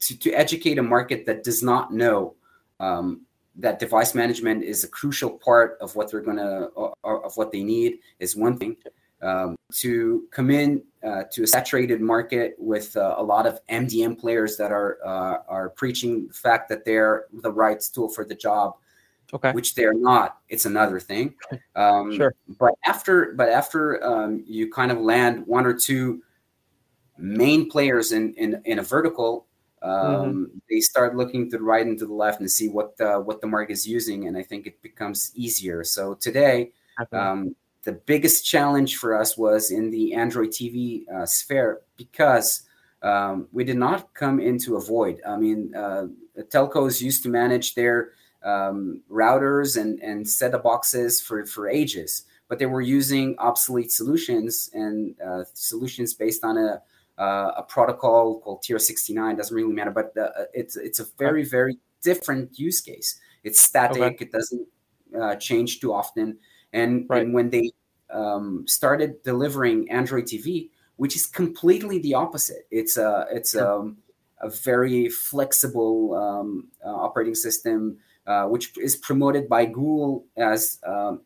to, 0.00 0.18
to 0.18 0.32
educate 0.32 0.78
a 0.78 0.82
market 0.82 1.26
that 1.26 1.44
does 1.44 1.62
not 1.62 1.92
know 1.92 2.34
um, 2.80 3.22
that 3.56 3.78
device 3.78 4.14
management 4.14 4.62
is 4.62 4.84
a 4.84 4.88
crucial 4.88 5.30
part 5.30 5.78
of 5.80 5.96
what 5.96 6.10
they're 6.10 6.20
going 6.20 6.36
to 6.36 6.70
of 7.04 7.36
what 7.36 7.52
they 7.52 7.62
need 7.62 7.98
is 8.18 8.36
one 8.36 8.58
thing. 8.58 8.76
Um, 9.22 9.56
to 9.72 10.24
come 10.30 10.50
in 10.50 10.82
uh, 11.02 11.22
to 11.32 11.44
a 11.44 11.46
saturated 11.46 12.02
market 12.02 12.54
with 12.58 12.94
uh, 12.98 13.14
a 13.16 13.22
lot 13.22 13.46
of 13.46 13.58
mdm 13.70 14.18
players 14.20 14.58
that 14.58 14.70
are 14.70 14.98
uh, 15.02 15.38
are 15.48 15.70
preaching 15.70 16.28
the 16.28 16.34
fact 16.34 16.68
that 16.68 16.84
they're 16.84 17.24
the 17.32 17.50
right 17.50 17.80
tool 17.94 18.10
for 18.10 18.26
the 18.26 18.34
job 18.34 18.74
okay. 19.32 19.52
which 19.52 19.74
they're 19.74 19.94
not 19.94 20.38
it's 20.48 20.64
another 20.64 21.00
thing. 21.00 21.34
Um, 21.74 22.16
sure. 22.16 22.34
but 22.58 22.72
after 22.86 23.34
but 23.34 23.50
after 23.50 24.02
um, 24.02 24.44
you 24.46 24.70
kind 24.70 24.90
of 24.90 24.98
land 24.98 25.46
one 25.46 25.66
or 25.66 25.74
two 25.74 26.22
main 27.18 27.68
players 27.68 28.12
in 28.12 28.34
in, 28.34 28.62
in 28.64 28.78
a 28.78 28.82
vertical. 28.82 29.46
Um, 29.86 29.92
mm-hmm. 29.92 30.44
they 30.68 30.80
start 30.80 31.16
looking 31.16 31.48
to 31.50 31.58
the 31.58 31.62
right 31.62 31.86
and 31.86 31.98
to 31.98 32.06
the 32.06 32.12
left 32.12 32.40
and 32.40 32.50
see 32.50 32.68
what 32.68 32.96
the, 32.96 33.20
what 33.20 33.40
the 33.40 33.46
market 33.46 33.72
is 33.72 33.86
using, 33.86 34.26
and 34.26 34.36
I 34.36 34.42
think 34.42 34.66
it 34.66 34.82
becomes 34.82 35.30
easier. 35.34 35.84
So 35.84 36.14
today, 36.14 36.72
um, 37.12 37.54
the 37.84 37.92
biggest 37.92 38.44
challenge 38.44 38.96
for 38.96 39.14
us 39.14 39.38
was 39.38 39.70
in 39.70 39.90
the 39.90 40.14
Android 40.14 40.50
TV 40.50 41.08
uh, 41.08 41.24
sphere 41.24 41.82
because 41.96 42.62
um, 43.02 43.46
we 43.52 43.62
did 43.62 43.76
not 43.76 44.12
come 44.14 44.40
into 44.40 44.74
a 44.74 44.80
void. 44.80 45.20
I 45.26 45.36
mean, 45.36 45.72
uh, 45.74 46.06
telcos 46.50 47.00
used 47.00 47.22
to 47.22 47.28
manage 47.28 47.74
their 47.74 48.10
um, 48.44 49.02
routers 49.10 49.80
and 49.80 50.00
and 50.00 50.28
set 50.28 50.54
up 50.54 50.64
boxes 50.64 51.20
for 51.20 51.46
for 51.46 51.68
ages, 51.68 52.24
but 52.48 52.58
they 52.58 52.66
were 52.66 52.80
using 52.80 53.36
obsolete 53.38 53.92
solutions 53.92 54.68
and 54.72 55.14
uh, 55.24 55.44
solutions 55.52 56.12
based 56.14 56.44
on 56.44 56.58
a 56.58 56.82
uh, 57.18 57.52
a 57.56 57.62
protocol 57.62 58.40
called 58.40 58.62
TR-69. 58.62 59.36
doesn't 59.36 59.54
really 59.54 59.72
matter, 59.72 59.90
but 59.90 60.16
uh, 60.16 60.44
it's 60.52 60.76
it's 60.76 60.98
a 60.98 61.06
very 61.18 61.44
very 61.44 61.78
different 62.02 62.58
use 62.58 62.80
case. 62.80 63.18
It's 63.44 63.60
static. 63.60 64.02
Okay. 64.02 64.24
It 64.24 64.32
doesn't 64.32 64.66
uh, 65.18 65.36
change 65.36 65.80
too 65.80 65.92
often. 65.92 66.38
And, 66.72 67.06
right. 67.08 67.22
and 67.22 67.32
when 67.32 67.50
they 67.50 67.70
um, 68.10 68.64
started 68.66 69.22
delivering 69.22 69.90
Android 69.90 70.24
TV, 70.24 70.70
which 70.96 71.14
is 71.14 71.26
completely 71.26 71.98
the 71.98 72.14
opposite. 72.14 72.66
It's 72.70 72.96
a 72.96 73.26
it's 73.30 73.54
a, 73.54 73.70
um, 73.70 73.98
a 74.40 74.48
very 74.48 75.08
flexible 75.08 76.14
um, 76.14 76.68
uh, 76.84 76.94
operating 76.94 77.34
system, 77.34 77.98
uh, 78.26 78.44
which 78.44 78.76
is 78.78 78.96
promoted 78.96 79.48
by 79.48 79.66
Google 79.66 80.24
as 80.36 80.78
um, 80.86 81.20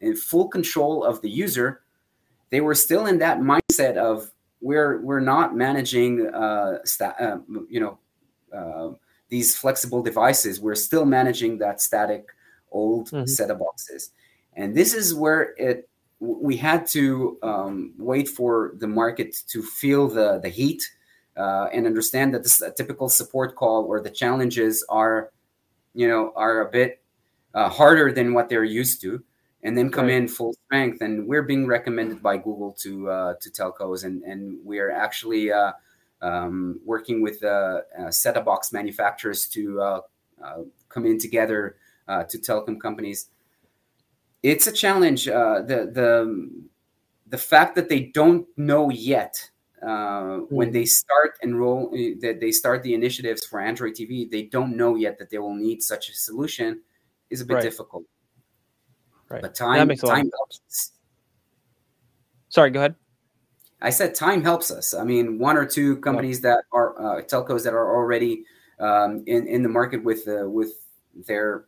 in 0.00 0.16
full 0.16 0.48
control 0.48 1.04
of 1.04 1.20
the 1.22 1.30
user, 1.30 1.80
they 2.50 2.60
were 2.60 2.74
still 2.74 3.06
in 3.06 3.18
that 3.18 3.38
mindset 3.40 3.96
of 3.96 4.30
we're 4.64 5.02
we're 5.02 5.20
not 5.20 5.54
managing 5.54 6.26
uh, 6.26 6.78
sta- 6.84 7.14
uh 7.20 7.38
you 7.68 7.80
know 7.80 7.98
uh, 8.56 8.94
these 9.28 9.54
flexible 9.56 10.02
devices. 10.02 10.58
We're 10.58 10.74
still 10.74 11.04
managing 11.04 11.58
that 11.58 11.82
static 11.82 12.28
old 12.72 13.10
mm-hmm. 13.10 13.26
set 13.26 13.50
of 13.50 13.58
boxes, 13.58 14.10
and 14.54 14.74
this 14.74 14.94
is 14.94 15.14
where 15.14 15.54
it 15.58 15.88
we 16.18 16.56
had 16.56 16.86
to 16.86 17.38
um, 17.42 17.92
wait 17.98 18.26
for 18.26 18.72
the 18.78 18.86
market 18.86 19.36
to 19.48 19.62
feel 19.62 20.08
the 20.08 20.40
the 20.42 20.48
heat 20.48 20.82
uh, 21.36 21.66
and 21.70 21.86
understand 21.86 22.32
that 22.32 22.42
this 22.42 22.54
is 22.54 22.62
a 22.62 22.72
typical 22.72 23.10
support 23.10 23.54
call 23.56 23.84
or 23.84 24.00
the 24.00 24.10
challenges 24.10 24.82
are 24.88 25.30
you 25.94 26.08
know 26.08 26.32
are 26.36 26.66
a 26.66 26.70
bit 26.70 27.02
uh, 27.52 27.68
harder 27.68 28.10
than 28.10 28.32
what 28.32 28.48
they're 28.48 28.64
used 28.64 29.02
to 29.02 29.22
and 29.64 29.76
then 29.76 29.90
come 29.90 30.06
right. 30.06 30.14
in 30.14 30.28
full 30.28 30.54
strength 30.66 31.00
and 31.00 31.26
we're 31.26 31.42
being 31.42 31.66
recommended 31.66 32.22
by 32.22 32.36
google 32.36 32.72
to 32.78 33.10
uh, 33.10 33.34
to 33.40 33.50
telcos 33.50 34.04
and 34.04 34.22
and 34.22 34.58
we're 34.62 34.90
actually 34.90 35.50
uh, 35.50 35.72
um, 36.22 36.80
working 36.84 37.22
with 37.22 37.42
uh, 37.42 37.80
uh, 37.98 38.10
set-top 38.10 38.44
box 38.44 38.72
manufacturers 38.72 39.46
to 39.48 39.80
uh, 39.80 40.00
come 40.88 41.06
in 41.06 41.18
together 41.18 41.76
to 42.28 42.38
telecom 42.38 42.80
companies 42.80 43.28
it's 44.44 44.66
a 44.66 44.72
challenge. 44.72 45.26
Uh, 45.26 45.62
the 45.62 45.90
the 45.90 46.50
the 47.26 47.38
fact 47.38 47.74
that 47.74 47.88
they 47.88 48.00
don't 48.14 48.46
know 48.58 48.90
yet 48.90 49.50
uh, 49.82 49.86
mm. 49.86 50.46
when 50.50 50.70
they 50.70 50.84
start 50.84 51.32
enroll 51.42 51.90
that 52.20 52.38
they 52.40 52.52
start 52.52 52.82
the 52.82 52.94
initiatives 52.94 53.44
for 53.46 53.58
Android 53.58 53.94
TV, 53.94 54.30
they 54.30 54.42
don't 54.42 54.76
know 54.76 54.96
yet 54.96 55.18
that 55.18 55.30
they 55.30 55.38
will 55.38 55.54
need 55.54 55.82
such 55.82 56.10
a 56.10 56.12
solution 56.12 56.82
is 57.30 57.40
a 57.40 57.46
bit 57.46 57.54
right. 57.54 57.62
difficult. 57.62 58.04
Right. 59.34 59.42
But 59.42 59.54
time 59.56 59.88
time 59.88 60.30
helps. 60.38 60.60
Us. 60.68 60.92
Sorry, 62.50 62.70
go 62.70 62.78
ahead. 62.80 62.94
I 63.82 63.90
said 63.90 64.14
time 64.14 64.42
helps 64.42 64.70
us. 64.70 64.94
I 64.94 65.02
mean, 65.02 65.38
one 65.40 65.56
or 65.56 65.66
two 65.66 65.96
companies 65.96 66.38
yeah. 66.38 66.50
that 66.50 66.64
are 66.72 67.18
uh, 67.18 67.22
telcos 67.22 67.64
that 67.64 67.74
are 67.74 67.96
already 67.96 68.44
um, 68.78 69.24
in 69.26 69.48
in 69.48 69.64
the 69.64 69.68
market 69.68 70.04
with 70.04 70.28
uh, 70.28 70.48
with 70.48 70.72
their 71.26 71.64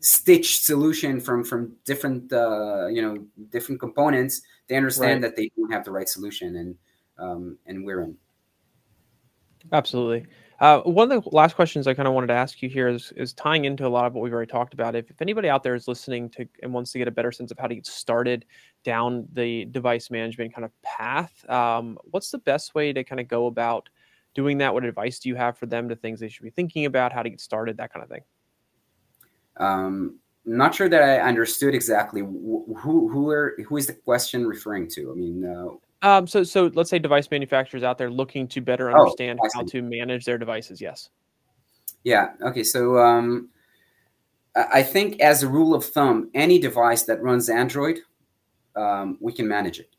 stitched 0.00 0.64
solution 0.64 1.20
from 1.20 1.44
from 1.44 1.76
different 1.84 2.32
uh, 2.32 2.86
you 2.86 3.02
know 3.02 3.24
different 3.50 3.78
components 3.78 4.40
they 4.68 4.76
understand 4.76 5.22
right. 5.22 5.28
that 5.28 5.36
they 5.36 5.50
don't 5.56 5.70
have 5.70 5.84
the 5.84 5.90
right 5.90 6.08
solution 6.08 6.56
and 6.56 6.76
um, 7.18 7.58
and 7.66 7.84
we're 7.84 8.02
in 8.02 8.16
absolutely 9.70 10.26
uh, 10.62 10.80
one 10.82 11.10
of 11.10 11.24
the 11.24 11.30
last 11.30 11.56
questions 11.56 11.88
I 11.88 11.94
kind 11.94 12.06
of 12.06 12.14
wanted 12.14 12.28
to 12.28 12.34
ask 12.34 12.62
you 12.62 12.68
here 12.68 12.86
is, 12.86 13.12
is 13.16 13.32
tying 13.32 13.64
into 13.64 13.84
a 13.84 13.88
lot 13.88 14.06
of 14.06 14.14
what 14.14 14.22
we've 14.22 14.32
already 14.32 14.48
talked 14.48 14.74
about. 14.74 14.94
If, 14.94 15.10
if 15.10 15.20
anybody 15.20 15.48
out 15.48 15.64
there 15.64 15.74
is 15.74 15.88
listening 15.88 16.30
to 16.30 16.46
and 16.62 16.72
wants 16.72 16.92
to 16.92 16.98
get 16.98 17.08
a 17.08 17.10
better 17.10 17.32
sense 17.32 17.50
of 17.50 17.58
how 17.58 17.66
to 17.66 17.74
get 17.74 17.84
started 17.84 18.44
down 18.84 19.26
the 19.32 19.64
device 19.64 20.08
management 20.08 20.54
kind 20.54 20.64
of 20.64 20.70
path, 20.82 21.44
um, 21.50 21.98
what's 22.12 22.30
the 22.30 22.38
best 22.38 22.76
way 22.76 22.92
to 22.92 23.02
kind 23.02 23.20
of 23.20 23.26
go 23.26 23.46
about 23.46 23.88
doing 24.34 24.58
that? 24.58 24.72
What 24.72 24.84
advice 24.84 25.18
do 25.18 25.28
you 25.28 25.34
have 25.34 25.58
for 25.58 25.66
them 25.66 25.88
to 25.88 25.96
things 25.96 26.20
they 26.20 26.28
should 26.28 26.44
be 26.44 26.50
thinking 26.50 26.84
about, 26.84 27.12
how 27.12 27.24
to 27.24 27.30
get 27.30 27.40
started, 27.40 27.76
that 27.78 27.92
kind 27.92 28.04
of 28.04 28.08
thing? 28.08 28.22
Um, 29.56 30.20
not 30.44 30.76
sure 30.76 30.88
that 30.88 31.02
I 31.02 31.18
understood 31.18 31.74
exactly 31.74 32.20
who 32.20 32.76
who 32.78 33.28
are 33.30 33.56
who 33.66 33.76
is 33.78 33.88
the 33.88 33.94
question 33.94 34.46
referring 34.46 34.88
to. 34.90 35.10
I 35.10 35.14
mean, 35.14 35.44
uh, 35.44 35.74
um, 36.02 36.26
so 36.26 36.42
so 36.42 36.70
let's 36.74 36.90
say 36.90 36.98
device 36.98 37.30
manufacturers 37.30 37.82
out 37.82 37.96
there 37.96 38.10
looking 38.10 38.46
to 38.48 38.60
better 38.60 38.90
oh, 38.90 39.00
understand 39.00 39.38
oh, 39.42 39.48
how 39.54 39.62
to 39.62 39.82
manage 39.82 40.24
their 40.24 40.38
devices. 40.38 40.80
Yes. 40.80 41.10
Yeah. 42.04 42.32
Okay. 42.42 42.64
So 42.64 42.98
um, 42.98 43.48
I 44.56 44.82
think 44.82 45.20
as 45.20 45.42
a 45.42 45.48
rule 45.48 45.74
of 45.74 45.84
thumb, 45.84 46.30
any 46.34 46.58
device 46.58 47.04
that 47.04 47.22
runs 47.22 47.48
Android, 47.48 48.00
um, 48.76 49.16
we 49.20 49.32
can 49.32 49.46
manage 49.48 49.78
it. 49.78 49.94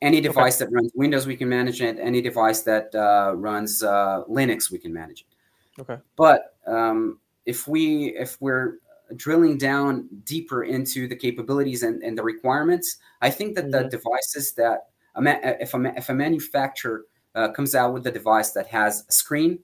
Any 0.00 0.20
device 0.20 0.62
okay. 0.62 0.70
that 0.70 0.74
runs 0.74 0.92
Windows, 0.94 1.26
we 1.26 1.36
can 1.36 1.48
manage 1.48 1.82
it. 1.82 1.98
Any 2.00 2.22
device 2.22 2.62
that 2.62 2.94
uh, 2.94 3.34
runs 3.34 3.82
uh, 3.82 4.22
Linux, 4.30 4.70
we 4.70 4.78
can 4.78 4.92
manage 4.92 5.22
it. 5.22 5.80
Okay. 5.80 5.96
But 6.16 6.56
um, 6.66 7.18
if 7.46 7.66
we 7.66 8.14
if 8.16 8.40
we're 8.40 8.78
drilling 9.16 9.58
down 9.58 10.08
deeper 10.24 10.64
into 10.64 11.08
the 11.08 11.16
capabilities 11.16 11.82
and, 11.82 12.02
and 12.02 12.16
the 12.16 12.22
requirements, 12.22 12.98
I 13.20 13.30
think 13.30 13.56
that 13.56 13.66
mm-hmm. 13.66 13.84
the 13.84 13.88
devices 13.88 14.52
that 14.52 14.90
if 15.16 15.74
a, 15.74 15.92
if 15.96 16.08
a 16.08 16.14
manufacturer 16.14 17.04
uh, 17.34 17.48
comes 17.52 17.74
out 17.74 17.92
with 17.92 18.06
a 18.06 18.10
device 18.10 18.52
that 18.52 18.66
has 18.68 19.04
a 19.08 19.12
screen, 19.12 19.60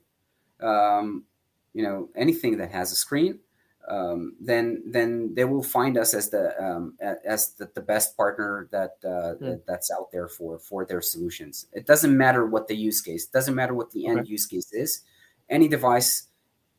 um, 0.61 1.24
you 1.72 1.83
know, 1.83 2.09
anything 2.16 2.57
that 2.59 2.70
has 2.70 2.92
a 2.92 2.96
screen, 2.96 3.40
um, 3.88 4.35
then 4.40 4.83
then 4.87 5.35
they 5.35 5.44
will 5.44 5.62
find 5.62 5.98
us 5.98 6.14
as 6.14 6.30
the 6.30 6.54
um, 6.62 6.96
as 7.24 7.50
the, 7.54 7.68
the, 7.74 7.83
best 7.83 8.16
partner 8.16 8.66
that, 8.72 8.92
uh, 9.04 9.35
mm. 9.35 9.40
that, 9.40 9.66
that's 9.66 9.90
out 9.90 10.11
there 10.11 10.28
for 10.28 10.59
for 10.59 10.87
their 10.87 11.02
solutions. 11.02 11.66
It 11.72 11.87
doesn't 11.87 12.16
matter 12.16 12.46
what 12.46 12.66
the 12.66 12.76
use 12.76 13.02
case, 13.02 13.24
it 13.24 13.33
doesn't 13.33 13.54
matter 13.54 13.74
what 13.74 13.90
the 13.90 14.07
end 14.07 14.20
okay. 14.20 14.30
use 14.30 14.46
case 14.46 14.72
is. 14.72 15.02
Any 15.50 15.68
device, 15.68 16.28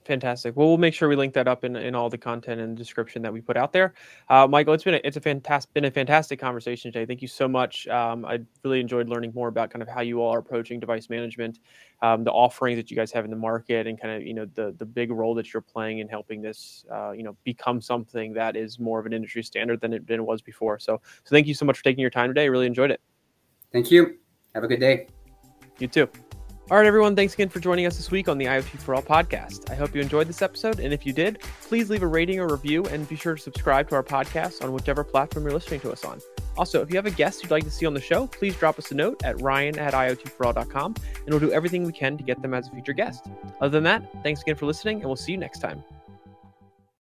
Fantastic. 0.05 0.55
Well, 0.55 0.67
we'll 0.67 0.77
make 0.77 0.93
sure 0.93 1.09
we 1.09 1.15
link 1.15 1.33
that 1.33 1.47
up 1.47 1.63
in, 1.63 1.75
in 1.75 1.95
all 1.95 2.11
the 2.11 2.17
content 2.17 2.61
and 2.61 2.77
description 2.77 3.23
that 3.23 3.33
we 3.33 3.41
put 3.41 3.57
out 3.57 3.73
there. 3.73 3.95
Uh, 4.29 4.45
Michael, 4.47 4.75
it's 4.75 4.83
been 4.83 4.93
a, 4.93 5.01
it's 5.03 5.17
a 5.17 5.21
fantastic 5.21 5.73
been 5.73 5.85
a 5.85 5.91
fantastic 5.91 6.39
conversation 6.39 6.91
today. 6.91 7.07
Thank 7.07 7.23
you 7.23 7.27
so 7.27 7.47
much. 7.47 7.87
Um, 7.87 8.23
I 8.23 8.39
really 8.63 8.79
enjoyed 8.79 9.09
learning 9.09 9.31
more 9.33 9.47
about 9.47 9.71
kind 9.71 9.81
of 9.81 9.87
how 9.87 10.01
you 10.01 10.21
all 10.21 10.31
are 10.31 10.37
approaching 10.37 10.79
device 10.79 11.09
management, 11.09 11.59
um, 12.03 12.23
the 12.23 12.31
offerings 12.31 12.77
that 12.77 12.91
you 12.91 12.95
guys 12.95 13.11
have 13.13 13.25
in 13.25 13.31
the 13.31 13.37
market, 13.37 13.87
and 13.87 13.99
kind 13.99 14.13
of 14.13 14.21
you 14.21 14.35
know 14.35 14.45
the 14.53 14.75
the 14.77 14.85
big 14.85 15.09
role 15.09 15.33
that 15.33 15.51
you're 15.53 15.61
playing 15.61 15.99
in 15.99 16.07
helping 16.07 16.39
this 16.39 16.85
uh, 16.91 17.09
you 17.11 17.23
know 17.23 17.35
become 17.43 17.81
something 17.81 18.31
that 18.33 18.55
is 18.55 18.77
more 18.77 18.99
of 18.99 19.07
an 19.07 19.13
industry 19.13 19.41
standard 19.41 19.81
than 19.81 19.93
it, 19.93 20.05
than 20.05 20.19
it 20.19 20.25
was 20.25 20.43
before. 20.43 20.77
So 20.77 21.01
so 21.23 21.29
thank 21.31 21.47
you 21.47 21.55
so 21.55 21.65
much 21.65 21.77
for 21.77 21.83
taking 21.83 22.01
your 22.01 22.11
time 22.11 22.29
today. 22.29 22.43
I 22.43 22.45
really 22.45 22.67
enjoyed 22.67 22.91
it. 22.91 23.01
Thank 23.71 23.89
you. 23.89 24.17
Have 24.53 24.63
a 24.63 24.67
good 24.67 24.79
day. 24.79 25.07
You 25.79 25.87
too. 25.87 26.07
All 26.71 26.77
right, 26.77 26.87
everyone, 26.87 27.15
thanks 27.15 27.35
again 27.35 27.47
for 27.47 27.59
joining 27.59 27.85
us 27.85 27.95
this 27.95 28.09
week 28.09 28.27
on 28.27 28.39
the 28.39 28.45
IoT 28.45 28.79
for 28.79 28.95
All 28.95 29.01
podcast. 29.03 29.69
I 29.69 29.75
hope 29.75 29.93
you 29.93 30.01
enjoyed 30.01 30.27
this 30.27 30.41
episode, 30.41 30.79
and 30.79 30.91
if 30.91 31.05
you 31.05 31.13
did, 31.13 31.37
please 31.61 31.91
leave 31.91 32.01
a 32.01 32.07
rating 32.07 32.39
or 32.39 32.47
review 32.47 32.83
and 32.87 33.07
be 33.07 33.15
sure 33.15 33.35
to 33.35 33.41
subscribe 33.41 33.87
to 33.89 33.95
our 33.95 34.01
podcast 34.01 34.63
on 34.63 34.73
whichever 34.73 35.03
platform 35.03 35.45
you're 35.45 35.53
listening 35.53 35.79
to 35.81 35.91
us 35.91 36.03
on. 36.03 36.19
Also, 36.57 36.81
if 36.81 36.89
you 36.89 36.95
have 36.95 37.05
a 37.05 37.11
guest 37.11 37.43
you'd 37.43 37.51
like 37.51 37.65
to 37.65 37.69
see 37.69 37.85
on 37.85 37.93
the 37.93 38.01
show, 38.01 38.25
please 38.25 38.55
drop 38.55 38.79
us 38.79 38.89
a 38.89 38.95
note 38.95 39.23
at 39.23 39.39
ryan 39.41 39.77
at 39.77 39.93
iotforall.com, 39.93 40.95
and 40.95 41.29
we'll 41.29 41.39
do 41.39 41.51
everything 41.51 41.83
we 41.83 41.93
can 41.93 42.17
to 42.17 42.23
get 42.23 42.41
them 42.41 42.55
as 42.55 42.67
a 42.67 42.71
future 42.71 42.93
guest. 42.93 43.27
Other 43.61 43.69
than 43.69 43.83
that, 43.83 44.23
thanks 44.23 44.41
again 44.41 44.55
for 44.55 44.65
listening, 44.65 45.01
and 45.01 45.05
we'll 45.05 45.15
see 45.15 45.33
you 45.33 45.37
next 45.37 45.59
time. 45.59 45.83